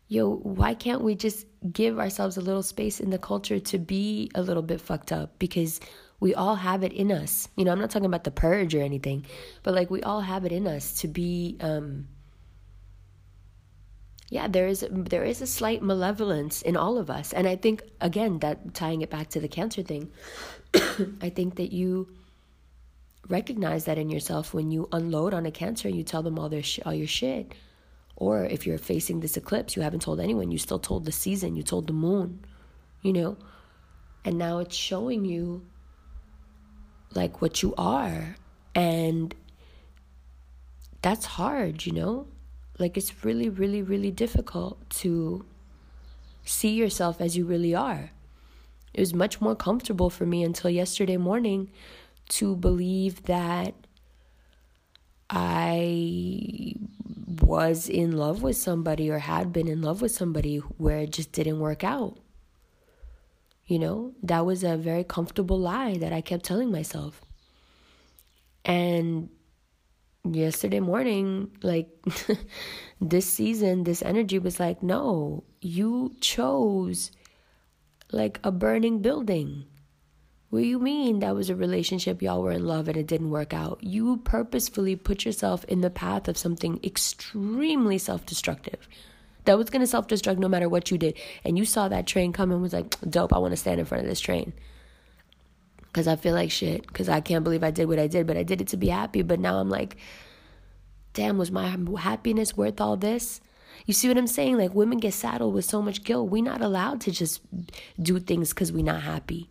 [0.07, 4.29] yo, why can't we just give ourselves a little space in the culture to be
[4.35, 5.39] a little bit fucked up?
[5.39, 5.79] Because
[6.19, 7.47] we all have it in us.
[7.55, 9.25] You know, I'm not talking about the purge or anything,
[9.63, 12.07] but like we all have it in us to be um
[14.29, 17.33] yeah, there is there is a slight malevolence in all of us.
[17.33, 20.11] And I think again that tying it back to the cancer thing,
[21.21, 22.07] I think that you
[23.27, 26.49] recognize that in yourself when you unload on a cancer and you tell them all
[26.49, 27.53] their sh- all your shit.
[28.17, 31.55] Or if you're facing this eclipse, you haven't told anyone, you still told the season,
[31.57, 32.45] you told the moon,
[33.01, 33.35] you know?
[34.23, 35.65] And now it's showing you
[37.15, 38.35] like what you are.
[38.75, 39.33] And
[41.01, 42.27] that's hard, you know?
[42.77, 45.45] Like it's really, really, really difficult to
[46.43, 48.11] see yourself as you really are.
[48.93, 51.69] It was much more comfortable for me until yesterday morning
[52.29, 53.73] to believe that
[55.29, 56.75] I
[57.41, 61.31] was in love with somebody or had been in love with somebody where it just
[61.31, 62.17] didn't work out.
[63.67, 67.21] You know, that was a very comfortable lie that I kept telling myself.
[68.63, 69.29] And
[70.23, 71.89] yesterday morning, like
[73.01, 77.11] this season, this energy was like, no, you chose
[78.11, 79.65] like a burning building.
[80.49, 83.31] What do you mean that was a relationship, y'all were in love and it didn't
[83.31, 83.83] work out?
[83.83, 88.87] You purposefully put yourself in the path of something extremely self destructive
[89.45, 91.17] that was to self destruct no matter what you did.
[91.43, 93.85] And you saw that train come and was like, dope, I want to stand in
[93.85, 94.53] front of this train.
[95.81, 96.85] Because I feel like shit.
[96.87, 98.89] Because I can't believe I did what I did, but I did it to be
[98.89, 99.21] happy.
[99.21, 99.97] But now I'm like,
[101.13, 103.41] damn, was my happiness worth all this?
[103.85, 104.57] You see what I'm saying?
[104.57, 106.29] Like women get saddled with so much guilt.
[106.29, 107.41] We're not allowed to just
[108.01, 109.49] do things because we're not happy.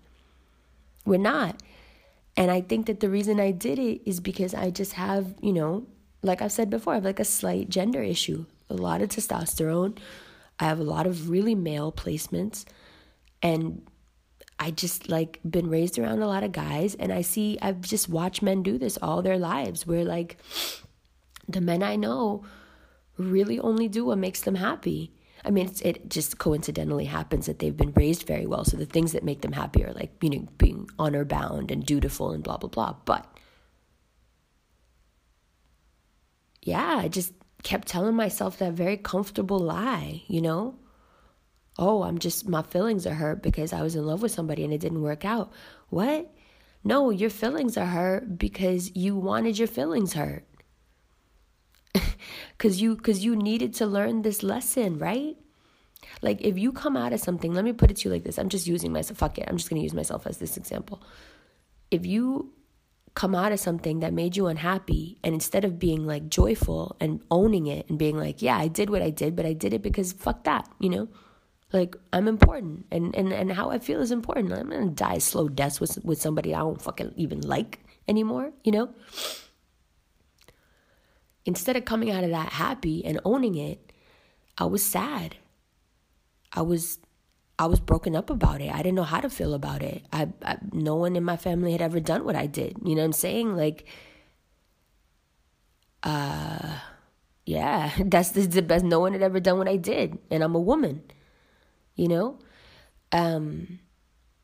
[1.04, 1.62] We're not.
[2.37, 5.52] And I think that the reason I did it is because I just have, you
[5.52, 5.87] know,
[6.22, 9.98] like I've said before, I have like a slight gender issue, a lot of testosterone.
[10.59, 12.64] I have a lot of really male placements.
[13.42, 13.83] And
[14.59, 18.09] I just like been raised around a lot of guys and I see I've just
[18.09, 20.38] watched men do this all their lives where like
[21.48, 22.44] the men I know
[23.18, 25.12] really only do what makes them happy.
[25.44, 28.64] I mean, it just coincidentally happens that they've been raised very well.
[28.64, 31.85] So the things that make them happy are like, you know, being honor bound and
[31.85, 32.96] dutiful and blah, blah, blah.
[33.05, 33.27] But
[36.62, 40.77] yeah, I just kept telling myself that very comfortable lie, you know?
[41.77, 44.72] Oh, I'm just, my feelings are hurt because I was in love with somebody and
[44.72, 45.53] it didn't work out.
[45.88, 46.33] What?
[46.85, 50.46] No, your feelings are hurt because you wanted your feelings hurt
[52.59, 55.37] cuz you cuz you needed to learn this lesson, right?
[56.20, 58.38] Like if you come out of something, let me put it to you like this.
[58.38, 59.18] I'm just using myself.
[59.18, 59.48] Fuck it.
[59.48, 61.03] I'm just to use myself as this example.
[61.90, 62.53] If you
[63.14, 67.22] come out of something that made you unhappy and instead of being like joyful and
[67.31, 69.83] owning it and being like, yeah, I did what I did, but I did it
[69.83, 71.09] because fuck that, you know?
[71.72, 74.53] Like I'm important and and and how I feel is important.
[74.53, 78.72] I'm to die slow death with with somebody I don't fucking even like anymore, you
[78.72, 78.90] know?
[81.44, 83.92] instead of coming out of that happy and owning it,
[84.57, 85.37] I was sad.
[86.53, 86.98] I was
[87.59, 88.73] I was broken up about it.
[88.73, 90.03] I didn't know how to feel about it.
[90.12, 92.77] I, I no one in my family had ever done what I did.
[92.85, 93.57] You know what I'm saying?
[93.57, 93.87] Like
[96.03, 96.79] uh
[97.47, 100.61] yeah, that's the, best no one had ever done what I did and I'm a
[100.61, 101.03] woman.
[101.95, 102.38] You know?
[103.12, 103.79] Um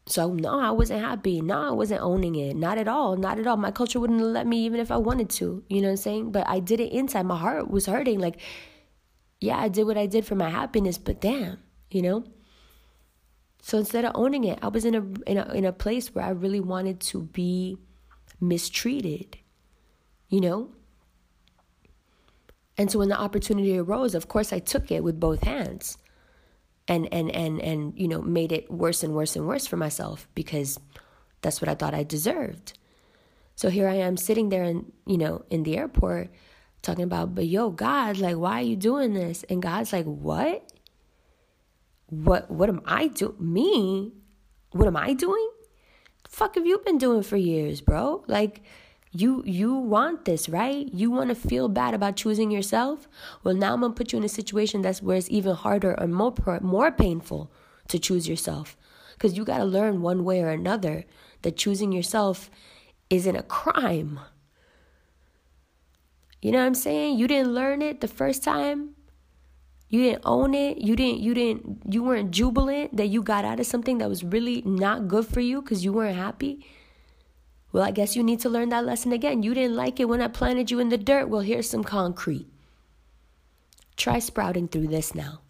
[0.07, 1.41] so no, I wasn't happy.
[1.41, 2.57] No, I wasn't owning it.
[2.57, 3.17] Not at all.
[3.17, 3.57] Not at all.
[3.57, 5.65] My culture wouldn't let me even if I wanted to.
[5.69, 6.33] You know what I'm saying?
[6.33, 7.27] But I did it inside.
[7.27, 8.19] My heart was hurting.
[8.21, 8.41] Like,
[9.41, 11.59] yeah, I did what I did for my happiness, but damn,
[11.91, 12.25] you know?
[13.63, 16.25] So instead of owning it, I was in a in a in a place where
[16.25, 17.77] I really wanted to be
[18.41, 19.39] mistreated.
[20.29, 20.71] You know?
[22.79, 25.99] And so when the opportunity arose, of course I took it with both hands
[26.89, 30.29] and and and and you know made it worse and worse and worse for myself
[30.35, 30.79] because
[31.43, 32.79] that's what I thought I deserved.
[33.55, 36.31] So here I am sitting there and you know in the airport
[36.83, 40.67] talking about but yo God like why are you doing this and God's like what
[42.11, 44.13] what what am I do me
[44.73, 45.51] what am I doing
[46.29, 48.63] fuck have you been doing for years bro like
[49.13, 50.89] you you want this, right?
[50.93, 53.09] You want to feel bad about choosing yourself?
[53.43, 55.99] Well, now I'm going to put you in a situation that's where it's even harder
[56.01, 57.51] or more more painful
[57.89, 58.77] to choose yourself.
[59.19, 61.05] Cuz you got to learn one way or another
[61.43, 62.51] that choosing yourself
[63.11, 64.21] isn't a crime.
[66.41, 67.19] You know what I'm saying?
[67.19, 68.95] You didn't learn it the first time.
[69.91, 70.79] You didn't own it.
[70.79, 74.23] You didn't you didn't you weren't jubilant that you got out of something that was
[74.23, 76.65] really not good for you cuz you weren't happy.
[77.73, 79.43] Well, I guess you need to learn that lesson again.
[79.43, 81.29] You didn't like it when I planted you in the dirt.
[81.29, 82.47] Well, here's some concrete.
[83.97, 85.41] Try sprouting through this now.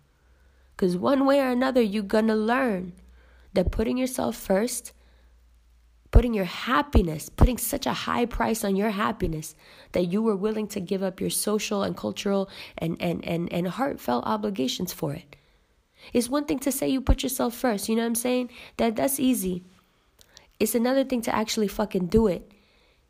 [0.74, 2.92] Because one way or another, you're going to learn
[3.52, 4.92] that putting yourself first,
[6.10, 9.54] putting your happiness, putting such a high price on your happiness
[9.92, 13.68] that you were willing to give up your social and cultural and, and, and, and
[13.68, 15.36] heartfelt obligations for it.
[16.12, 18.50] It's one thing to say you put yourself first, you know what I'm saying?
[18.78, 19.64] That that's easy.
[20.58, 22.50] It's another thing to actually fucking do it.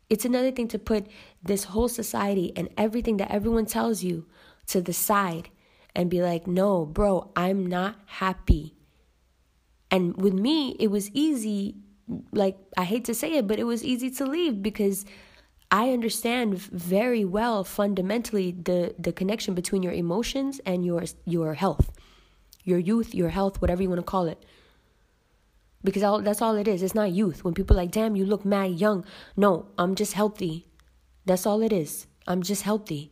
[0.09, 1.07] It's another thing to put
[1.41, 4.25] this whole society and everything that everyone tells you
[4.67, 5.49] to the side
[5.95, 8.75] and be like, no, bro, I'm not happy.
[9.89, 11.75] And with me, it was easy.
[12.31, 15.05] Like, I hate to say it, but it was easy to leave because
[15.69, 21.91] I understand very well fundamentally the, the connection between your emotions and your, your health,
[22.63, 24.43] your youth, your health, whatever you want to call it
[25.83, 26.83] because all, that's all it is.
[26.83, 27.43] It's not youth.
[27.43, 29.05] When people like, damn, you look mad young.
[29.35, 30.67] No, I'm just healthy.
[31.25, 32.07] That's all it is.
[32.27, 33.11] I'm just healthy.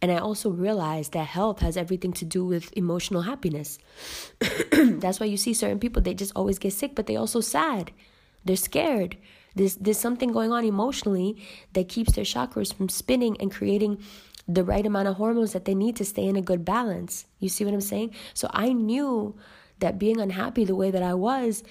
[0.00, 3.78] And I also realized that health has everything to do with emotional happiness.
[4.72, 7.92] That's why you see certain people, they just always get sick, but they also sad.
[8.44, 9.16] They're scared.
[9.54, 11.42] There's, there's something going on emotionally
[11.74, 14.02] that keeps their chakras from spinning and creating
[14.48, 17.26] the right amount of hormones that they need to stay in a good balance.
[17.38, 18.14] You see what I'm saying?
[18.34, 19.36] So I knew
[19.78, 21.62] that being unhappy the way that I was,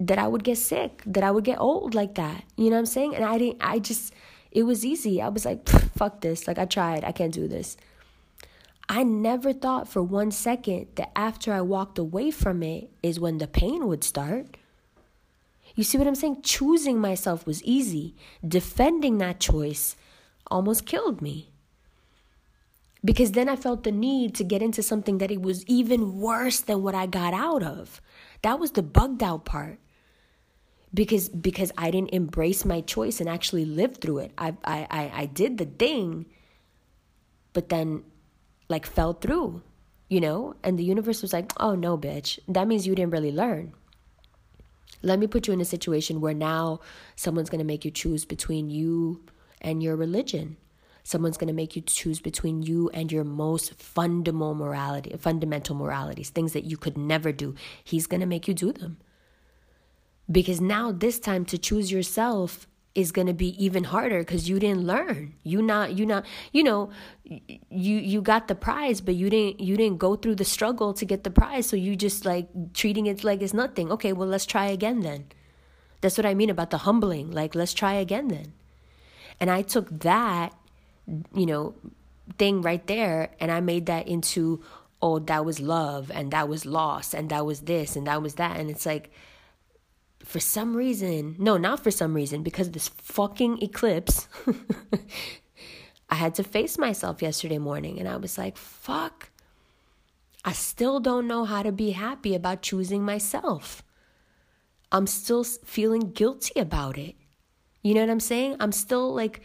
[0.00, 2.44] that I would get sick, that I would get old like that.
[2.56, 3.14] You know what I'm saying?
[3.14, 4.14] And I didn't, I just,
[4.50, 5.20] it was easy.
[5.20, 6.48] I was like, fuck this.
[6.48, 7.04] Like, I tried.
[7.04, 7.76] I can't do this.
[8.88, 13.38] I never thought for one second that after I walked away from it is when
[13.38, 14.56] the pain would start.
[15.78, 16.42] You see what I'm saying?
[16.42, 18.16] Choosing myself was easy.
[18.46, 19.94] Defending that choice
[20.50, 21.52] almost killed me.
[23.04, 26.58] Because then I felt the need to get into something that it was even worse
[26.58, 28.00] than what I got out of.
[28.42, 29.78] That was the bugged out part
[30.92, 34.32] because because I didn't embrace my choice and actually live through it.
[34.36, 36.26] I I I, I did the thing,
[37.52, 38.02] but then
[38.68, 39.62] like fell through,
[40.08, 40.56] you know.
[40.64, 43.74] And the universe was like, "Oh no, bitch, that means you didn't really learn."
[45.02, 46.80] Let me put you in a situation where now
[47.16, 49.24] someone's gonna make you choose between you
[49.60, 50.56] and your religion.
[51.02, 56.28] Someone's going to make you choose between you and your most fundamental morality, fundamental moralities,
[56.28, 57.54] things that you could never do.
[57.82, 58.98] He's going to make you do them
[60.30, 64.58] because now this time to choose yourself is going to be even harder because you
[64.58, 65.34] didn't learn.
[65.42, 66.90] You not you not you know
[67.24, 71.04] you you got the prize but you didn't you didn't go through the struggle to
[71.04, 73.92] get the prize so you just like treating it like it's nothing.
[73.92, 75.26] Okay well let's try again then.
[76.00, 77.30] That's what i mean about the humbling.
[77.30, 78.52] Like let's try again then.
[79.40, 80.52] And i took that
[81.34, 81.74] you know
[82.36, 84.62] thing right there and i made that into
[85.00, 88.34] oh that was love and that was loss and that was this and that was
[88.34, 88.58] that.
[88.58, 89.10] And it's like
[90.28, 94.28] for some reason, no, not for some reason, because of this fucking eclipse,
[96.10, 99.30] I had to face myself yesterday morning and I was like, fuck,
[100.44, 103.82] I still don't know how to be happy about choosing myself.
[104.92, 107.14] I'm still feeling guilty about it.
[107.82, 108.56] You know what I'm saying?
[108.60, 109.40] I'm still like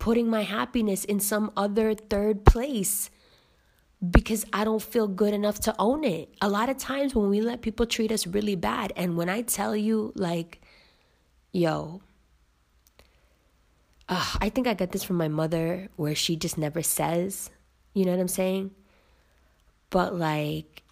[0.00, 3.08] putting my happiness in some other third place
[4.10, 6.34] because I don't feel good enough to own it.
[6.40, 9.42] A lot of times when we let people treat us really bad, and when I
[9.42, 10.60] tell you, like,
[11.52, 12.02] yo,
[14.08, 17.50] uh, I think I got this from my mother where she just never says,
[17.94, 18.70] you know what I'm saying?
[19.90, 20.82] But like,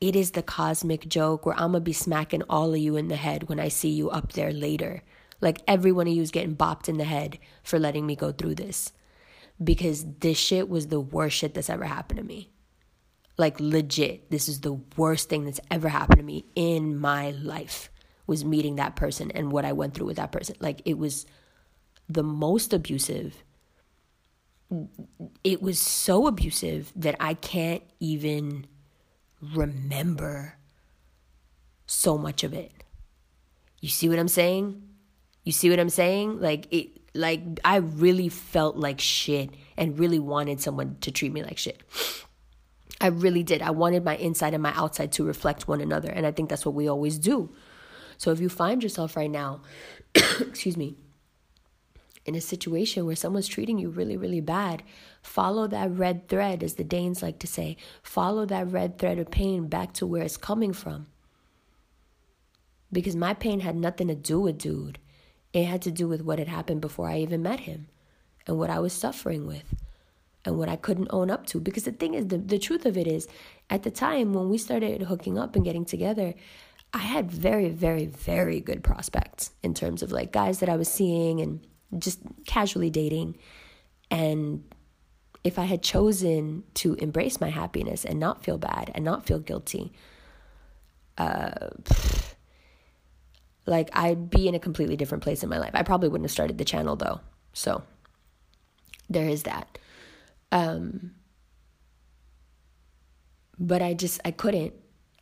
[0.00, 3.16] it is the cosmic joke where I'm gonna be smacking all of you in the
[3.16, 5.02] head when I see you up there later.
[5.40, 8.32] Like, every one of you is getting bopped in the head for letting me go
[8.32, 8.92] through this
[9.62, 12.50] because this shit was the worst shit that's ever happened to me.
[13.38, 17.90] Like legit, this is the worst thing that's ever happened to me in my life
[18.26, 20.56] was meeting that person and what I went through with that person.
[20.60, 21.26] Like it was
[22.08, 23.44] the most abusive.
[25.44, 28.66] It was so abusive that I can't even
[29.40, 30.56] remember
[31.86, 32.72] so much of it.
[33.80, 34.82] You see what I'm saying?
[35.44, 36.40] You see what I'm saying?
[36.40, 41.42] Like it like I really felt like shit and really wanted someone to treat me
[41.42, 41.82] like shit.
[43.00, 43.62] I really did.
[43.62, 46.08] I wanted my inside and my outside to reflect one another.
[46.08, 47.50] And I think that's what we always do.
[48.16, 49.60] So if you find yourself right now,
[50.14, 50.96] excuse me,
[52.24, 54.82] in a situation where someone's treating you really, really bad,
[55.22, 57.76] follow that red thread, as the Danes like to say.
[58.02, 61.06] Follow that red thread of pain back to where it's coming from.
[62.90, 64.98] Because my pain had nothing to do with dude.
[65.56, 67.88] It had to do with what had happened before I even met him
[68.46, 69.74] and what I was suffering with
[70.44, 71.60] and what I couldn't own up to.
[71.60, 73.26] Because the thing is, the, the truth of it is,
[73.70, 76.34] at the time when we started hooking up and getting together,
[76.92, 80.88] I had very, very, very good prospects in terms of like guys that I was
[80.88, 81.66] seeing and
[81.98, 83.38] just casually dating.
[84.10, 84.62] And
[85.42, 89.38] if I had chosen to embrace my happiness and not feel bad and not feel
[89.38, 89.94] guilty,
[91.16, 91.70] uh,
[93.66, 95.72] like I'd be in a completely different place in my life.
[95.74, 97.20] I probably wouldn't have started the channel though.
[97.52, 97.82] So
[99.10, 99.78] there is that.
[100.52, 101.12] Um
[103.58, 104.74] but I just I couldn't.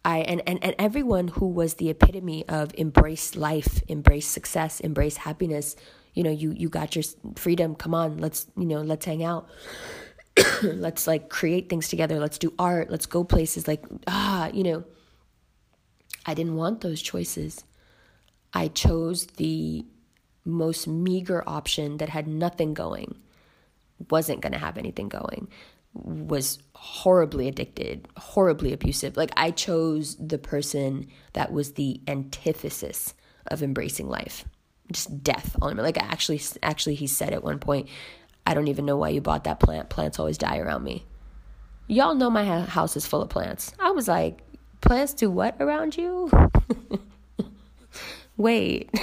[0.05, 5.17] I and, and, and everyone who was the epitome of embrace life, embrace success, embrace
[5.17, 5.77] happiness,
[6.13, 7.05] you know, you you got your
[7.37, 9.49] freedom, come on, let's, you know, let's hang out.
[10.63, 14.85] let's like create things together, let's do art, let's go places like ah, you know.
[16.27, 17.65] I didn't want those choices.
[18.55, 19.85] I chose the
[20.45, 23.17] most meager option that had nothing going,
[24.11, 25.49] wasn't going to have anything going,
[25.93, 29.17] was horribly addicted, horribly abusive.
[29.17, 33.15] Like I chose the person that was the antithesis
[33.49, 34.45] of embracing life.
[34.93, 35.79] Just death on him.
[35.79, 37.89] Like actually actually he said at one point,
[38.47, 39.89] I don't even know why you bought that plant.
[39.89, 41.07] Plants always die around me.
[41.87, 43.73] Y'all know my house is full of plants.
[43.79, 44.41] I was like,
[44.81, 46.31] plants do what around you?
[48.37, 48.91] Wait.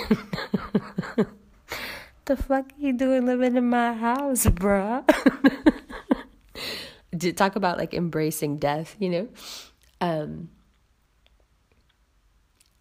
[2.26, 5.04] the fuck are you doing living in my house, bruh?
[7.36, 9.28] talk about like embracing death, you know?
[10.02, 10.50] Um,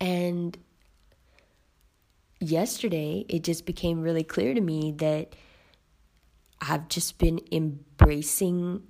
[0.01, 0.57] and
[2.41, 5.35] yesterday, it just became really clear to me that
[6.61, 8.83] I've just been embracing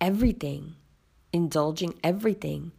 [0.00, 0.74] everything,
[1.32, 2.72] indulging everything.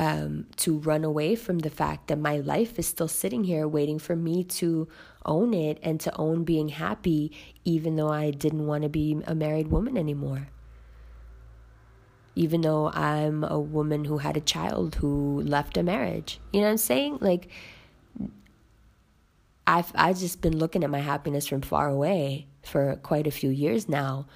[0.00, 3.98] Um, to run away from the fact that my life is still sitting here waiting
[3.98, 4.86] for me to
[5.24, 7.32] own it and to own being happy,
[7.64, 10.50] even though I didn't want to be a married woman anymore.
[12.36, 16.38] Even though I'm a woman who had a child who left a marriage.
[16.52, 17.18] You know what I'm saying?
[17.20, 17.48] Like,
[19.66, 23.50] I've I've just been looking at my happiness from far away for quite a few
[23.50, 24.26] years now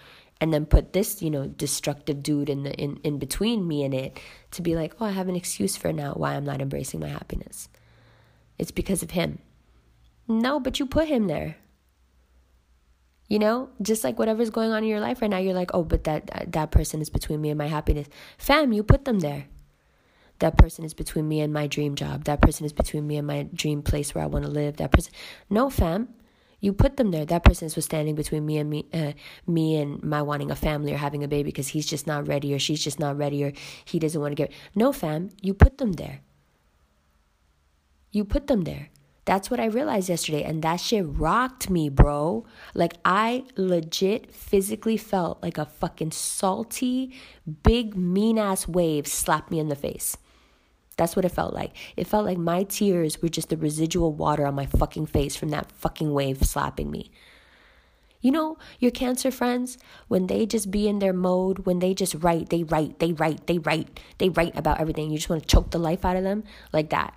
[0.43, 3.95] and then put this, you know, destructive dude in the in, in between me and
[3.95, 4.19] it
[4.51, 7.07] to be like, "Oh, I have an excuse for now why I'm not embracing my
[7.07, 7.69] happiness."
[8.59, 9.39] It's because of him.
[10.27, 11.59] No, but you put him there.
[13.29, 15.85] You know, just like whatever's going on in your life right now, you're like, "Oh,
[15.85, 19.47] but that that person is between me and my happiness." Fam, you put them there.
[20.41, 22.25] That person is between me and my dream job.
[22.25, 24.79] That person is between me and my dream place where I want to live.
[24.79, 25.13] That person.
[25.49, 26.09] No, fam.
[26.63, 27.27] You put them there.
[27.27, 29.13] That person was standing between me and me, uh,
[29.49, 32.55] me and my wanting a family or having a baby because he's just not ready
[32.55, 33.53] or she's just not ready or
[33.85, 34.53] he doesn't want to get.
[34.77, 35.31] No, fam.
[35.43, 36.21] You put them there.
[38.13, 38.91] You put them there.
[39.25, 42.45] That's what I realized yesterday, and that shit rocked me, bro.
[42.75, 47.15] Like, I legit physically felt like a fucking salty,
[47.63, 50.17] big, mean ass wave slapped me in the face.
[50.97, 51.73] That's what it felt like.
[51.97, 55.49] It felt like my tears were just the residual water on my fucking face from
[55.51, 57.11] that fucking wave slapping me.
[58.21, 62.15] You know, your cancer friends, when they just be in their mode, when they just
[62.15, 65.11] right, they right, they right, they right, they right about everything.
[65.11, 67.15] You just want to choke the life out of them like that.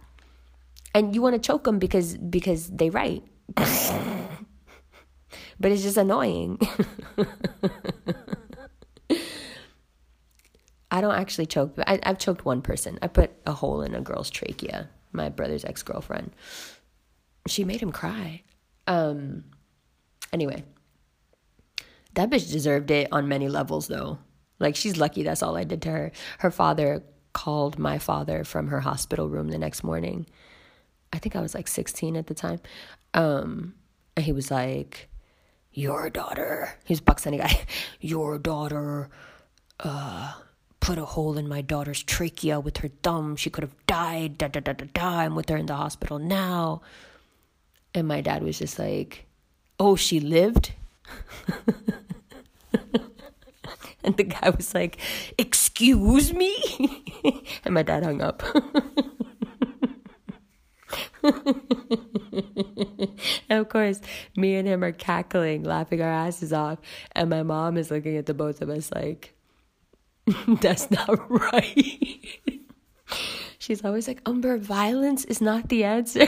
[0.95, 3.21] And you want to choke them because because they right.
[3.55, 3.71] but
[5.61, 6.59] it's just annoying.
[10.95, 11.73] I don't actually choke.
[11.85, 12.97] I, I've choked one person.
[13.01, 14.87] I put a hole in a girl's trachea.
[15.11, 16.31] My brother's ex girlfriend.
[17.49, 18.43] She made him cry.
[18.87, 19.43] Um.
[20.31, 20.63] Anyway,
[22.13, 24.19] that bitch deserved it on many levels, though.
[24.59, 25.23] Like she's lucky.
[25.23, 26.11] That's all I did to her.
[26.39, 30.25] Her father called my father from her hospital room the next morning.
[31.11, 32.61] I think I was like 16 at the time.
[33.13, 33.73] Um,
[34.15, 35.09] and he was like,
[35.73, 37.65] "Your daughter." He's a Pakistani guy.
[37.99, 39.09] Your daughter.
[39.77, 40.35] Uh
[40.85, 43.35] put a hole in my daughter's trachea with her thumb.
[43.35, 44.37] She could have died.
[44.37, 45.17] Da da da da da.
[45.21, 46.83] I'm with her in the hospital now.
[47.95, 49.25] And my dad was just like,
[49.79, 50.73] Oh, she lived?
[54.03, 54.99] and the guy was like,
[55.39, 56.55] Excuse me?
[57.65, 58.43] and my dad hung up.
[61.23, 61.63] and
[63.59, 64.01] of course,
[64.37, 66.77] me and him are cackling, laughing our asses off.
[67.13, 69.34] And my mom is looking at the both of us like,
[70.61, 72.49] That's not right.
[73.59, 76.27] She's always like, Umber, violence is not the answer.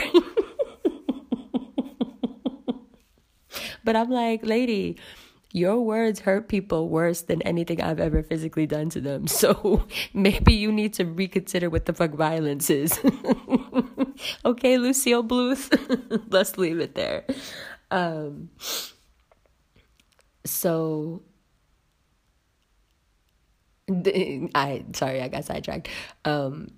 [3.84, 4.96] but I'm like, lady,
[5.52, 9.26] your words hurt people worse than anything I've ever physically done to them.
[9.26, 12.98] So maybe you need to reconsider what the fuck violence is.
[14.44, 15.72] okay, Lucille Bluth,
[16.30, 17.24] let's leave it there.
[17.90, 18.50] Um,
[20.44, 21.22] so
[23.88, 25.88] I sorry, I got sidetracked.
[26.24, 26.72] Um,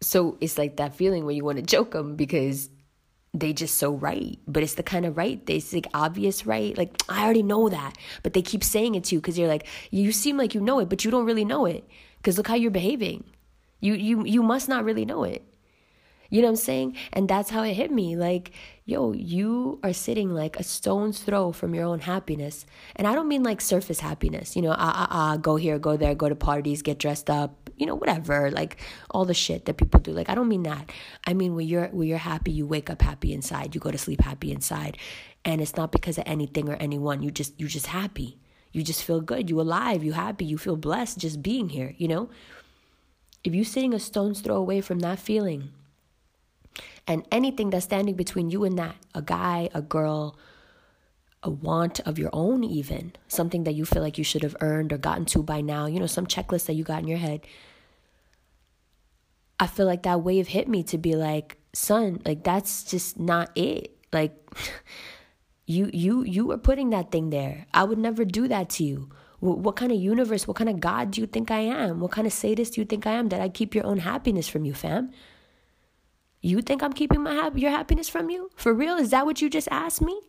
[0.00, 2.70] so it's like that feeling where you want to joke them because
[3.34, 6.76] they just so right, but it's the kind of right it's like obvious right.
[6.76, 9.66] Like I already know that, but they keep saying it to you because you're like
[9.90, 12.54] you seem like you know it, but you don't really know it because look how
[12.54, 13.24] you're behaving.
[13.80, 15.44] You you you must not really know it.
[16.30, 16.96] You know what I'm saying?
[17.12, 18.14] And that's how it hit me.
[18.16, 18.52] Like,
[18.84, 22.66] yo, you are sitting like a stone's throw from your own happiness.
[22.96, 25.96] And I don't mean like surface happiness, you know, ah, ah, ah, go here, go
[25.96, 28.76] there, go to parties, get dressed up, you know, whatever, like
[29.10, 30.12] all the shit that people do.
[30.12, 30.92] Like, I don't mean that.
[31.26, 33.98] I mean, when you're, when you're happy, you wake up happy inside, you go to
[33.98, 34.98] sleep happy inside.
[35.46, 37.22] And it's not because of anything or anyone.
[37.22, 38.38] You just, you're just happy.
[38.72, 39.48] You just feel good.
[39.48, 40.04] You alive.
[40.04, 40.44] You happy.
[40.44, 42.28] You feel blessed just being here, you know?
[43.44, 45.70] If you're sitting a stone's throw away from that feeling,
[47.08, 50.38] and anything that's standing between you and that a guy, a girl,
[51.42, 54.92] a want of your own, even something that you feel like you should have earned
[54.92, 57.40] or gotten to by now, you know, some checklist that you got in your head.
[59.58, 63.50] I feel like that wave hit me to be like, son, like that's just not
[63.56, 63.96] it.
[64.12, 64.36] Like,
[65.68, 67.66] You you you are putting that thing there.
[67.74, 69.10] I would never do that to you.
[69.40, 72.00] What, what kind of universe, what kind of God do you think I am?
[72.00, 74.48] What kind of sadist do you think I am that I keep your own happiness
[74.48, 75.10] from you, fam?
[76.40, 78.50] You think I'm keeping my hap- your happiness from you?
[78.56, 78.96] For real?
[78.96, 80.20] Is that what you just asked me?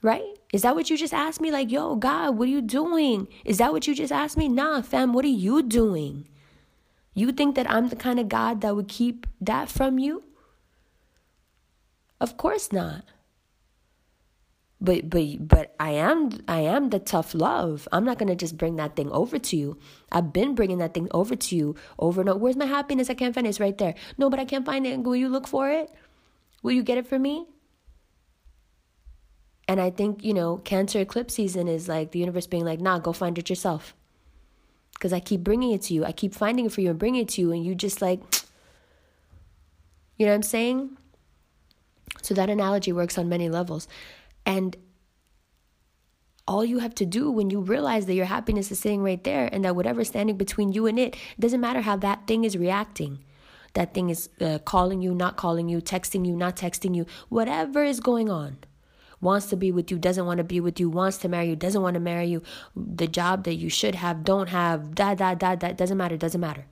[0.00, 0.38] Right?
[0.52, 1.50] Is that what you just asked me?
[1.50, 3.28] Like, yo, God, what are you doing?
[3.44, 4.48] Is that what you just asked me?
[4.48, 6.28] Nah, fam, what are you doing?
[7.14, 10.22] You think that I'm the kind of God that would keep that from you?
[12.20, 13.04] Of course not.
[14.80, 17.88] But but but I am I am the tough love.
[17.90, 19.78] I'm not gonna just bring that thing over to you.
[20.12, 22.38] I've been bringing that thing over to you over and over.
[22.38, 23.10] Where's my happiness?
[23.10, 23.50] I can't find it.
[23.50, 23.94] It's right there.
[24.18, 25.00] No, but I can't find it.
[25.00, 25.90] Will you look for it?
[26.62, 27.46] Will you get it for me?
[29.68, 32.98] And I think, you know, Cancer eclipse season is like the universe being like, nah,
[32.98, 33.94] go find it yourself.
[34.94, 36.04] Because I keep bringing it to you.
[36.04, 37.52] I keep finding it for you and bringing it to you.
[37.52, 38.20] And you just like,
[40.16, 40.96] you know what I'm saying?
[42.22, 43.86] So that analogy works on many levels.
[44.48, 44.74] And
[46.46, 49.50] all you have to do when you realize that your happiness is sitting right there
[49.52, 53.22] and that whatever's standing between you and it, doesn't matter how that thing is reacting.
[53.74, 57.84] That thing is uh, calling you, not calling you, texting you, not texting you, whatever
[57.84, 58.56] is going on
[59.20, 61.56] wants to be with you, doesn't want to be with you, wants to marry you,
[61.56, 62.42] doesn't want to marry you,
[62.74, 66.40] the job that you should have, don't have, da da da da, doesn't matter, doesn't
[66.40, 66.64] matter.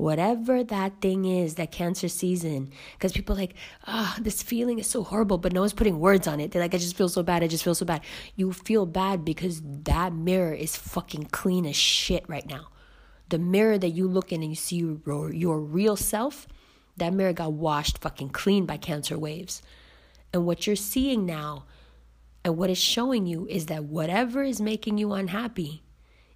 [0.00, 3.52] Whatever that thing is, that cancer season, because people like,
[3.86, 6.50] ah, oh, this feeling is so horrible, but no one's putting words on it.
[6.50, 8.00] They're like, I just feel so bad, I just feel so bad.
[8.34, 12.68] You feel bad because that mirror is fucking clean as shit right now.
[13.28, 16.46] The mirror that you look in and you see your, your real self,
[16.96, 19.60] that mirror got washed fucking clean by cancer waves.
[20.32, 21.66] And what you're seeing now
[22.42, 25.82] and what it's showing you is that whatever is making you unhappy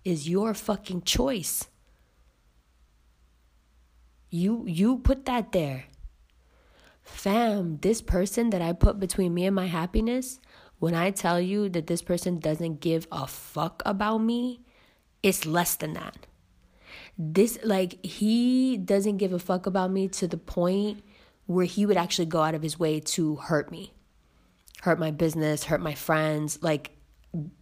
[0.05, 1.67] is your fucking choice.
[4.35, 5.85] You you put that there.
[7.05, 10.41] Fam, this person that I put between me and my happiness,
[10.81, 14.63] when I tell you that this person doesn't give a fuck about me,
[15.23, 16.27] it's less than that.
[17.17, 21.05] This like he doesn't give a fuck about me to the point
[21.47, 23.95] where he would actually go out of his way to hurt me,
[24.83, 26.91] hurt my business, hurt my friends, like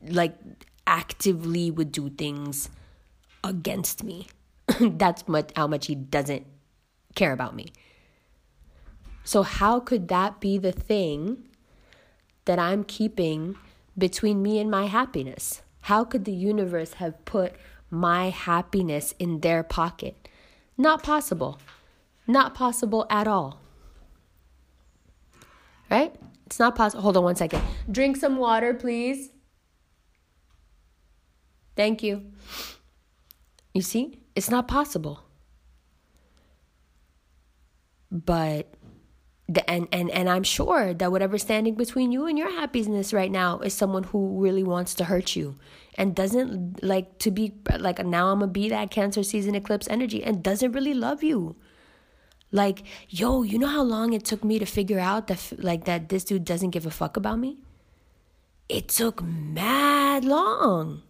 [0.01, 0.39] like
[0.87, 2.71] actively would do things
[3.45, 4.29] against me.
[4.81, 6.47] That's much how much he doesn't
[7.15, 7.73] care about me.
[9.25, 11.49] So how could that be the thing
[12.45, 13.57] that I'm keeping
[13.97, 15.63] between me and my happiness?
[15.83, 17.55] How could the universe have put
[17.91, 20.29] my happiness in their pocket?
[20.77, 21.61] Not possible.
[22.27, 23.63] Not possible at all
[25.93, 26.15] right?
[26.47, 27.03] It's not possible.
[27.03, 27.63] Hold on one second.
[27.91, 29.31] Drink some water, please.
[31.77, 32.25] Thank you.
[33.75, 35.23] You see, it's not possible.
[38.13, 38.75] But
[39.49, 43.31] the, and and and I'm sure that whatever's standing between you and your happiness right
[43.31, 45.57] now is someone who really wants to hurt you
[45.95, 50.23] and doesn't like to be like now I'm gonna be that cancer season eclipse energy
[50.23, 51.57] and doesn't really love you.
[52.51, 56.11] Like, yo, you know how long it took me to figure out that like that
[56.11, 57.59] this dude doesn't give a fuck about me?
[58.69, 61.03] It took mad long.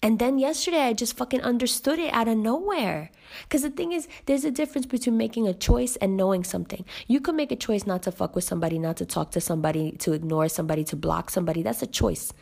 [0.00, 3.10] And then yesterday I just fucking understood it out of nowhere.
[3.48, 6.84] Cuz the thing is there's a difference between making a choice and knowing something.
[7.08, 9.90] You can make a choice not to fuck with somebody, not to talk to somebody,
[9.98, 11.62] to ignore somebody, to block somebody.
[11.62, 12.32] That's a choice.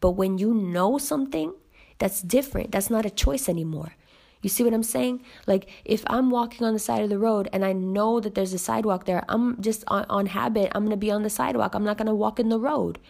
[0.00, 1.54] But when you know something,
[1.98, 2.70] that's different.
[2.70, 3.94] That's not a choice anymore.
[4.40, 5.22] You see what I'm saying?
[5.46, 8.52] Like if I'm walking on the side of the road and I know that there's
[8.52, 11.74] a sidewalk there, I'm just on, on habit, I'm to be on the sidewalk.
[11.74, 13.00] I'm not to walk in the road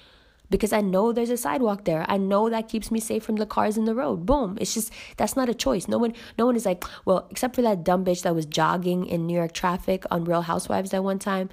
[0.53, 2.05] because I know there's a sidewalk there.
[2.09, 4.25] I know that keeps me safe from the cars in the road.
[4.25, 4.57] Boom.
[4.61, 5.89] It's just that's not a choice.
[5.89, 9.07] No one no one is like, well, except for that dumb bitch that was jogging
[9.07, 11.49] in New York traffic on Real Housewives that one time.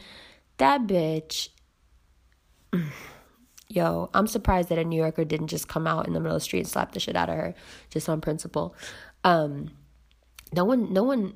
[0.57, 1.49] That bitch
[3.71, 6.41] Yo, I'm surprised that a New Yorker didn't just come out in the middle of
[6.41, 7.53] the street and slap the shit out of her
[7.91, 8.75] just on principle.
[9.23, 9.69] Um,
[10.51, 11.35] no one, no one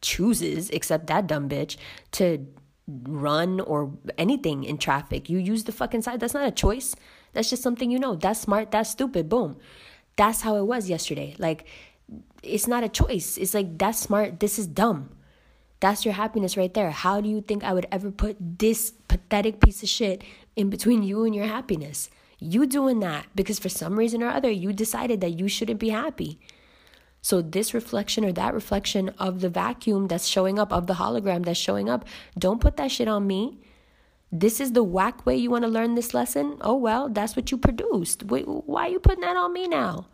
[0.00, 1.76] chooses except that dumb bitch
[2.12, 2.46] to
[3.04, 5.28] run or anything in traffic.
[5.30, 6.20] You use the fucking side.
[6.20, 6.94] That's not a choice.
[7.32, 8.14] That's just something you know.
[8.14, 8.70] That's smart.
[8.70, 9.28] That's stupid.
[9.28, 9.56] Boom.
[10.16, 11.34] That's how it was yesterday.
[11.38, 11.66] Like,
[12.42, 13.38] it's not a choice.
[13.38, 14.40] It's like, that's smart.
[14.40, 15.10] This is dumb.
[15.80, 16.90] That's your happiness right there.
[16.90, 20.22] How do you think I would ever put this pathetic piece of shit
[20.54, 22.10] in between you and your happiness?
[22.38, 25.90] You doing that because for some reason or other, you decided that you shouldn't be
[25.90, 26.38] happy.
[27.24, 31.44] So, this reflection or that reflection of the vacuum that's showing up, of the hologram
[31.44, 32.04] that's showing up,
[32.36, 33.60] don't put that shit on me.
[34.32, 36.56] This is the whack way you want to learn this lesson?
[36.62, 38.24] Oh, well, that's what you produced.
[38.24, 40.08] Wait, why are you putting that on me now?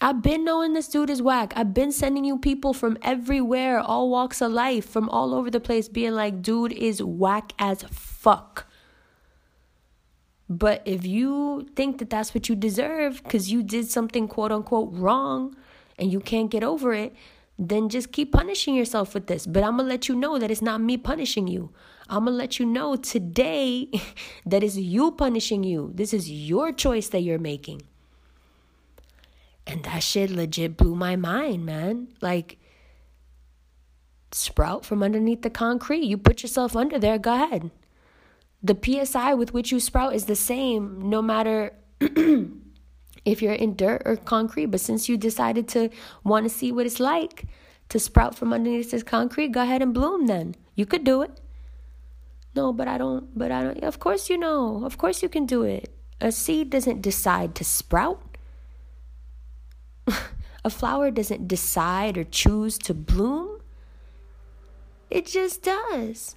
[0.00, 1.52] I've been knowing this dude is whack.
[1.56, 5.58] I've been sending you people from everywhere, all walks of life, from all over the
[5.58, 8.66] place, being like, dude is whack as fuck.
[10.48, 14.90] But if you think that that's what you deserve because you did something quote unquote
[14.92, 15.54] wrong
[15.98, 17.14] and you can't get over it,
[17.58, 19.46] then just keep punishing yourself with this.
[19.46, 21.70] But I'm to let you know that it's not me punishing you.
[22.08, 23.90] I'm to let you know today
[24.46, 25.90] that it's you punishing you.
[25.94, 27.82] This is your choice that you're making.
[29.66, 32.08] And that shit legit blew my mind, man.
[32.22, 32.58] Like,
[34.32, 36.04] sprout from underneath the concrete.
[36.04, 37.70] You put yourself under there, go ahead.
[38.62, 41.74] The PSI with which you sprout is the same no matter
[43.30, 44.66] if you're in dirt or concrete.
[44.66, 45.90] But since you decided to
[46.24, 47.44] want to see what it's like
[47.90, 50.54] to sprout from underneath this concrete, go ahead and bloom then.
[50.74, 51.40] You could do it.
[52.54, 53.84] No, but I don't, but I don't.
[53.84, 54.84] Of course you know.
[54.84, 55.94] Of course you can do it.
[56.20, 58.20] A seed doesn't decide to sprout.
[60.64, 63.60] a flower doesn't decide or choose to bloom,
[65.10, 66.36] it just does.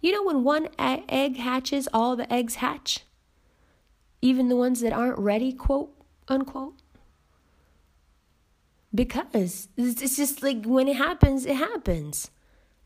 [0.00, 3.05] You know, when one egg hatches, all the eggs hatch,
[4.22, 5.90] even the ones that aren't ready, quote
[6.28, 6.74] unquote.
[8.94, 12.30] Because it's just like when it happens, it happens.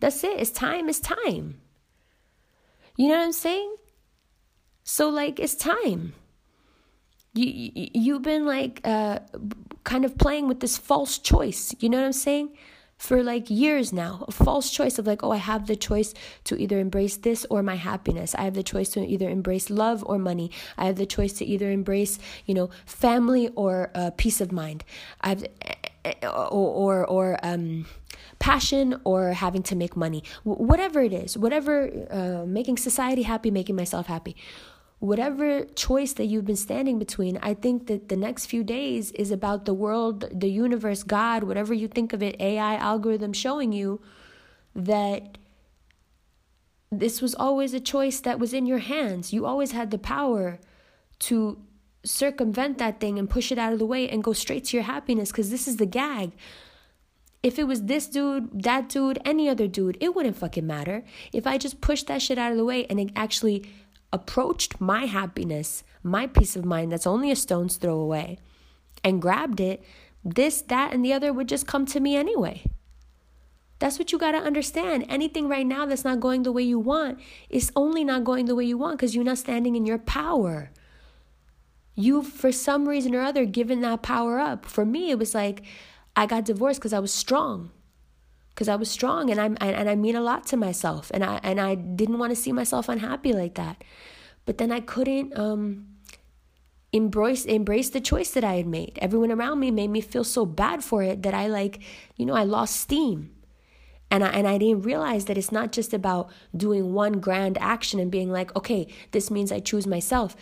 [0.00, 0.40] That's it.
[0.40, 1.60] It's time, it's time.
[2.96, 3.76] You know what I'm saying?
[4.82, 6.14] So, like, it's time.
[7.32, 9.20] You, you you've been like uh
[9.84, 11.74] kind of playing with this false choice.
[11.78, 12.56] You know what I'm saying?
[13.00, 16.12] For like years now, a false choice of like, oh, I have the choice
[16.44, 18.34] to either embrace this or my happiness.
[18.34, 20.50] I have the choice to either embrace love or money.
[20.76, 24.84] I have the choice to either embrace, you know, family or uh, peace of mind.
[25.22, 25.44] I have,
[26.22, 27.86] or or, or um,
[28.38, 30.22] passion or having to make money.
[30.44, 34.36] whatever it is, whatever uh, making society happy, making myself happy
[35.00, 39.30] whatever choice that you've been standing between, I think that the next few days is
[39.30, 44.00] about the world, the universe, God, whatever you think of it, AI algorithm showing you
[44.74, 45.38] that
[46.92, 49.32] this was always a choice that was in your hands.
[49.32, 50.60] You always had the power
[51.20, 51.58] to
[52.04, 54.84] circumvent that thing and push it out of the way and go straight to your
[54.84, 56.32] happiness because this is the gag.
[57.42, 61.04] If it was this dude, that dude, any other dude, it wouldn't fucking matter.
[61.32, 63.64] If I just pushed that shit out of the way and it actually
[64.12, 68.38] approached my happiness, my peace of mind that's only a stone's throw away,
[69.04, 69.82] and grabbed it,
[70.24, 72.62] this, that, and the other would just come to me anyway.
[73.78, 75.06] That's what you got to understand.
[75.08, 78.54] Anything right now that's not going the way you want is only not going the
[78.54, 80.70] way you want because you're not standing in your power.
[81.94, 84.66] You've, for some reason or other, given that power up.
[84.66, 85.62] For me, it was like
[86.14, 87.70] I got divorced because I was strong
[88.60, 91.40] because I was strong and I and I mean a lot to myself and I
[91.42, 93.82] and I didn't want to see myself unhappy like that.
[94.44, 95.86] But then I couldn't um
[96.92, 98.98] embrace embrace the choice that I had made.
[99.00, 101.80] Everyone around me made me feel so bad for it that I like,
[102.16, 103.30] you know, I lost steam.
[104.10, 107.98] And I, and I didn't realize that it's not just about doing one grand action
[107.98, 110.36] and being like, okay, this means I choose myself.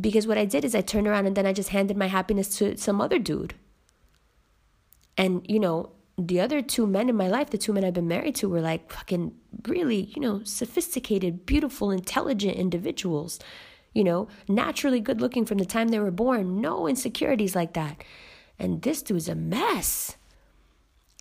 [0.00, 2.58] Because what I did is I turned around and then I just handed my happiness
[2.58, 3.54] to some other dude.
[5.16, 8.08] And, you know, the other two men in my life, the two men I've been
[8.08, 9.34] married to, were like fucking
[9.66, 13.40] really, you know, sophisticated, beautiful, intelligent individuals,
[13.92, 18.04] you know, naturally good looking from the time they were born, no insecurities like that.
[18.58, 20.16] And this dude's a mess.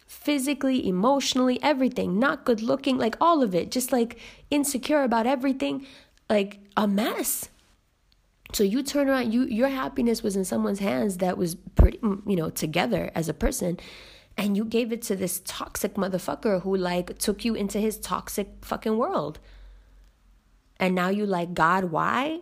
[0.06, 4.20] Physically, emotionally, everything, not good looking, like all of it, just like
[4.52, 5.86] insecure about everything,
[6.30, 7.50] like a mess.
[8.54, 12.22] So you turn around, you your happiness was in someone's hands that was pretty, mm,
[12.30, 13.80] you know, together as a person
[14.38, 18.50] and you gave it to this toxic motherfucker who like took you into his toxic
[18.62, 19.40] fucking world.
[20.80, 22.42] And now you like, God, why?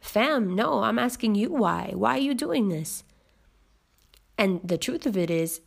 [0.00, 1.92] Fam, no, I'm asking you why.
[1.94, 3.04] Why are you doing this?
[4.36, 5.60] And the truth of it is,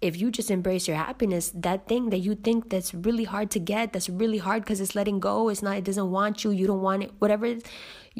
[0.00, 3.58] if you just embrace your happiness, that thing that you think that's really hard to
[3.58, 6.66] get, that's really hard because it's letting go, it's not, it doesn't want you, you
[6.66, 7.46] don't want it, whatever.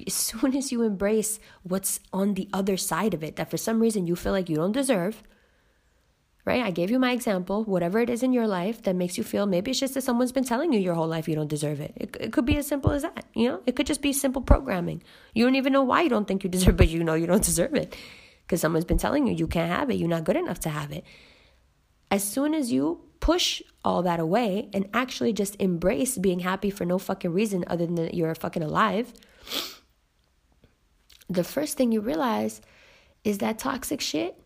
[0.06, 3.78] as soon as you embrace what's on the other side of it, that for some
[3.78, 5.22] reason you feel like you don't deserve,
[6.48, 6.64] right?
[6.64, 9.44] I gave you my example, whatever it is in your life that makes you feel
[9.44, 11.92] maybe it's just that someone's been telling you your whole life you don't deserve it.
[11.94, 13.60] It, it could be as simple as that, you know?
[13.66, 15.02] It could just be simple programming.
[15.34, 17.26] You don't even know why you don't think you deserve it, but you know you
[17.26, 17.94] don't deserve it
[18.46, 20.90] because someone's been telling you you can't have it, you're not good enough to have
[20.90, 21.04] it.
[22.10, 26.86] As soon as you push all that away and actually just embrace being happy for
[26.86, 29.12] no fucking reason other than that you're fucking alive,
[31.28, 32.62] the first thing you realize
[33.22, 34.40] is that toxic shit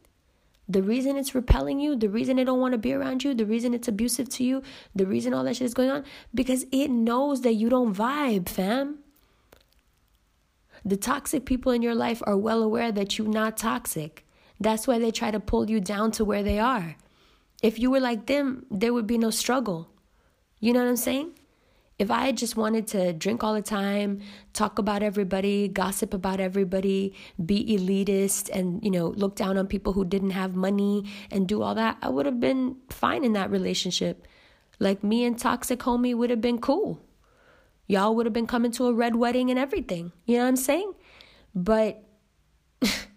[0.68, 3.46] the reason it's repelling you, the reason it don't want to be around you, the
[3.46, 4.62] reason it's abusive to you,
[4.94, 6.04] the reason all that shit is going on,
[6.34, 8.98] because it knows that you don't vibe, fam.
[10.84, 14.26] The toxic people in your life are well aware that you're not toxic.
[14.58, 16.96] That's why they try to pull you down to where they are.
[17.62, 19.88] If you were like them, there would be no struggle.
[20.58, 21.32] You know what I'm saying?
[22.02, 24.22] If I just wanted to drink all the time,
[24.54, 27.14] talk about everybody, gossip about everybody,
[27.46, 31.62] be elitist and, you know, look down on people who didn't have money and do
[31.62, 34.26] all that, I would have been fine in that relationship.
[34.80, 37.00] Like me and Toxic Homie would have been cool.
[37.86, 40.10] Y'all would have been coming to a red wedding and everything.
[40.26, 40.92] You know what I'm saying?
[41.54, 42.02] But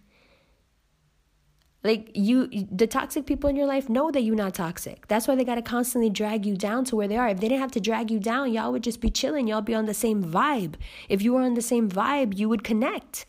[1.85, 5.07] like you the toxic people in your life know that you're not toxic.
[5.07, 7.29] That's why they got to constantly drag you down to where they are.
[7.29, 9.47] If they didn't have to drag you down y'all would just be chilling.
[9.47, 10.75] Y'all be on the same vibe.
[11.07, 13.27] If you were on the same vibe you would connect.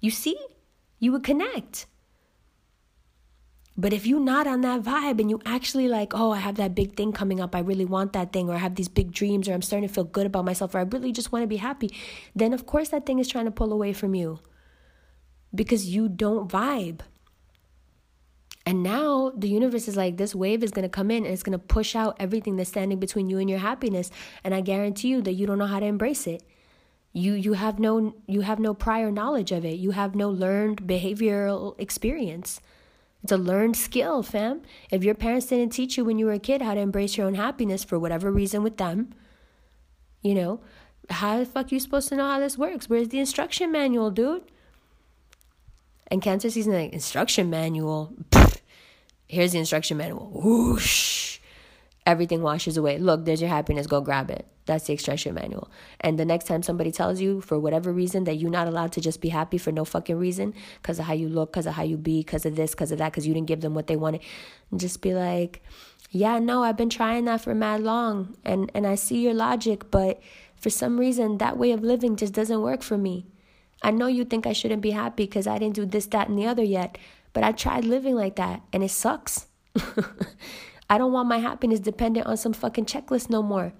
[0.00, 0.38] You see?
[1.00, 1.86] You would connect.
[3.76, 6.74] But if you're not on that vibe and you actually like oh i have that
[6.74, 9.48] big thing coming up i really want that thing or i have these big dreams
[9.48, 11.58] or i'm starting to feel good about myself or i really just want to be
[11.58, 11.88] happy
[12.34, 14.40] then of course that thing is trying to pull away from you.
[15.54, 17.00] Because you don't vibe
[18.68, 21.58] and now the universe is like, this wave is to come in and it's to
[21.58, 24.10] push out everything that's standing between you and your happiness.
[24.44, 26.42] And I guarantee you that you don't know how to embrace it.
[27.14, 29.78] You you have no you have no prior knowledge of it.
[29.78, 32.60] You have no learned behavioral experience.
[33.22, 34.60] It's a learned skill, fam.
[34.90, 37.26] If your parents didn't teach you when you were a kid how to embrace your
[37.26, 39.14] own happiness for whatever reason with them,
[40.20, 40.60] you know,
[41.08, 42.86] how the fuck you supposed to know how this works?
[42.90, 44.42] Where's the instruction manual, dude?
[46.08, 48.12] And cancer season like instruction manual.
[49.28, 50.30] Here's the instruction manual.
[50.32, 51.38] Whoosh.
[52.06, 52.98] Everything washes away.
[52.98, 53.86] Look, there's your happiness.
[53.86, 54.46] Go grab it.
[54.64, 55.70] That's the instruction manual.
[56.00, 59.02] And the next time somebody tells you, for whatever reason, that you're not allowed to
[59.02, 61.82] just be happy for no fucking reason, because of how you look, because of how
[61.82, 63.96] you be, because of this, because of that, because you didn't give them what they
[63.96, 64.22] wanted,
[64.74, 65.62] just be like,
[66.10, 69.90] yeah, no, I've been trying that for mad long, and and I see your logic,
[69.90, 70.22] but
[70.56, 73.26] for some reason that way of living just doesn't work for me.
[73.82, 76.38] I know you think I shouldn't be happy because I didn't do this, that, and
[76.38, 76.96] the other yet,
[77.32, 79.46] but I tried living like that and it sucks.
[80.90, 83.72] I don't want my happiness dependent on some fucking checklist no more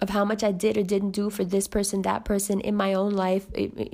[0.00, 2.94] of how much I did or didn't do for this person, that person in my
[2.94, 3.46] own life,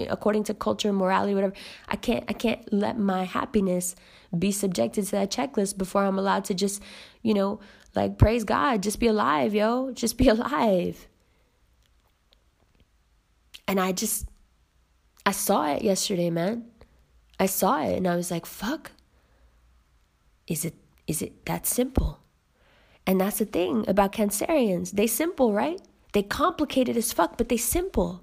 [0.08, 1.54] according to culture, morality, whatever.
[1.88, 3.94] I can't, I can't let my happiness
[4.36, 6.82] be subjected to that checklist before I'm allowed to just,
[7.22, 7.60] you know,
[7.94, 11.06] like praise God, just be alive, yo, just be alive.
[13.68, 14.28] And I just,
[15.24, 16.64] I saw it yesterday, man.
[17.38, 18.92] I saw it and I was like, fuck.
[20.46, 20.74] Is it
[21.06, 22.20] is it that simple?
[23.06, 24.92] And that's the thing about Cancerians.
[24.92, 25.80] They simple, right?
[26.12, 28.22] They complicated as fuck, but they simple.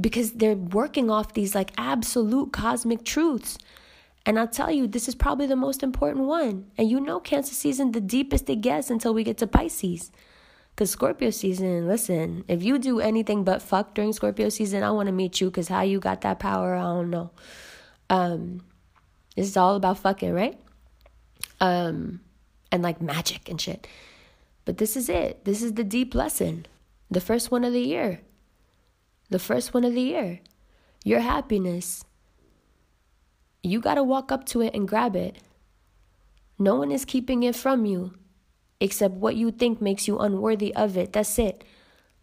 [0.00, 3.58] Because they're working off these like absolute cosmic truths.
[4.24, 6.66] And I'll tell you, this is probably the most important one.
[6.76, 10.12] And you know, Cancer season, the deepest it gets until we get to Pisces.
[10.78, 15.08] Because Scorpio season, listen, if you do anything but fuck during Scorpio season, I want
[15.08, 17.32] to meet you because how you got that power, I don't know.
[18.08, 18.60] Um,
[19.34, 20.56] this is all about fucking, right?
[21.60, 22.20] Um,
[22.70, 23.88] and like magic and shit.
[24.64, 25.44] But this is it.
[25.44, 26.64] This is the deep lesson.
[27.10, 28.20] The first one of the year.
[29.30, 30.38] The first one of the year.
[31.04, 32.04] Your happiness.
[33.64, 35.38] You got to walk up to it and grab it.
[36.56, 38.14] No one is keeping it from you
[38.80, 41.12] except what you think makes you unworthy of it.
[41.12, 41.64] That's it.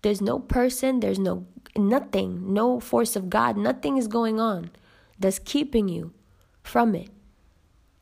[0.02, 1.48] There's no person, there's no
[1.78, 4.72] nothing, no force of God, nothing is going on
[5.20, 6.14] that's keeping you
[6.64, 7.10] from it.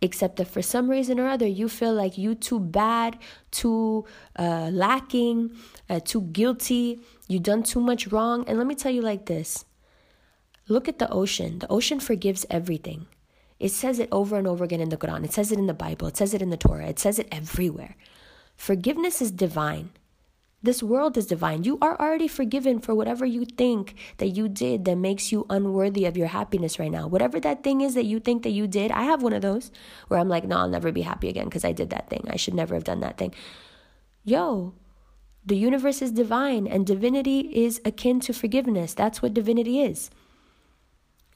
[0.01, 3.17] Except that for some reason or other, you feel like you too bad,
[3.51, 4.05] too
[4.37, 5.55] uh, lacking,
[5.89, 8.43] uh, too guilty, You've done too much wrong.
[8.47, 9.65] And let me tell you like this
[10.67, 11.59] look at the ocean.
[11.59, 13.07] The ocean forgives everything.
[13.59, 15.23] It says it over and over again in the Quran.
[15.23, 16.07] It says it in the Bible.
[16.07, 16.87] It says it in the Torah.
[16.87, 17.95] It says it everywhere.
[18.55, 19.89] Forgiveness is divine.
[20.63, 21.65] This world is divine.
[21.65, 26.05] You are already forgiven for whatever you think that you did that makes you unworthy
[26.05, 27.05] of your happiness right now.
[27.05, 29.71] Whatever that thing is that you think that you did, I have one of those
[30.07, 32.25] where I'm like, no, I'll never be happy again because I did that thing.
[32.29, 33.33] I should never have done that thing.
[34.23, 34.73] Yo,
[35.45, 38.93] the universe is divine and divinity is akin to forgiveness.
[38.93, 40.09] That's what divinity is.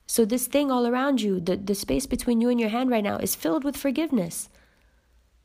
[0.09, 3.03] So, this thing all around you, the, the space between you and your hand right
[3.03, 4.47] now, is filled with forgiveness.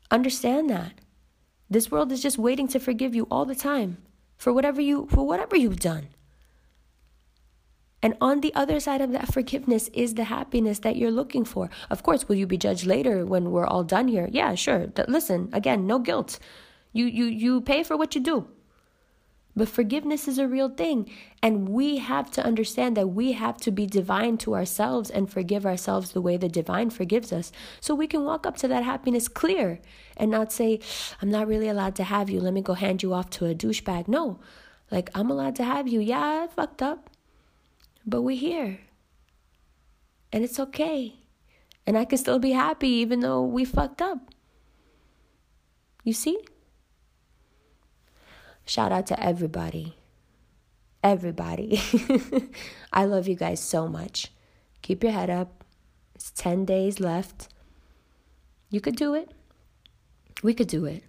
[0.09, 0.93] Understand that.
[1.69, 3.97] This world is just waiting to forgive you all the time
[4.37, 6.09] for whatever you for whatever you've done.
[8.03, 11.69] And on the other side of that forgiveness is the happiness that you're looking for.
[11.89, 14.27] Of course, will you be judged later when we're all done here?
[14.29, 14.87] Yeah, sure.
[15.07, 16.37] Listen, again, no guilt.
[16.91, 18.47] You you you pay for what you do.
[19.55, 21.09] But forgiveness is a real thing.
[21.41, 25.65] And we have to understand that we have to be divine to ourselves and forgive
[25.65, 27.51] ourselves the way the divine forgives us.
[27.79, 29.79] So we can walk up to that happiness clear
[30.17, 30.79] and not say,
[31.21, 32.39] I'm not really allowed to have you.
[32.39, 34.07] Let me go hand you off to a douchebag.
[34.07, 34.39] No,
[34.89, 35.99] like, I'm allowed to have you.
[35.99, 37.09] Yeah, I fucked up.
[38.05, 38.79] But we're here.
[40.31, 41.15] And it's okay.
[41.85, 44.19] And I can still be happy even though we fucked up.
[46.03, 46.39] You see?
[48.65, 49.95] Shout out to everybody.
[51.03, 51.81] Everybody.
[52.93, 54.31] I love you guys so much.
[54.81, 55.63] Keep your head up.
[56.15, 57.49] It's 10 days left.
[58.69, 59.31] You could do it.
[60.41, 61.03] We could do it.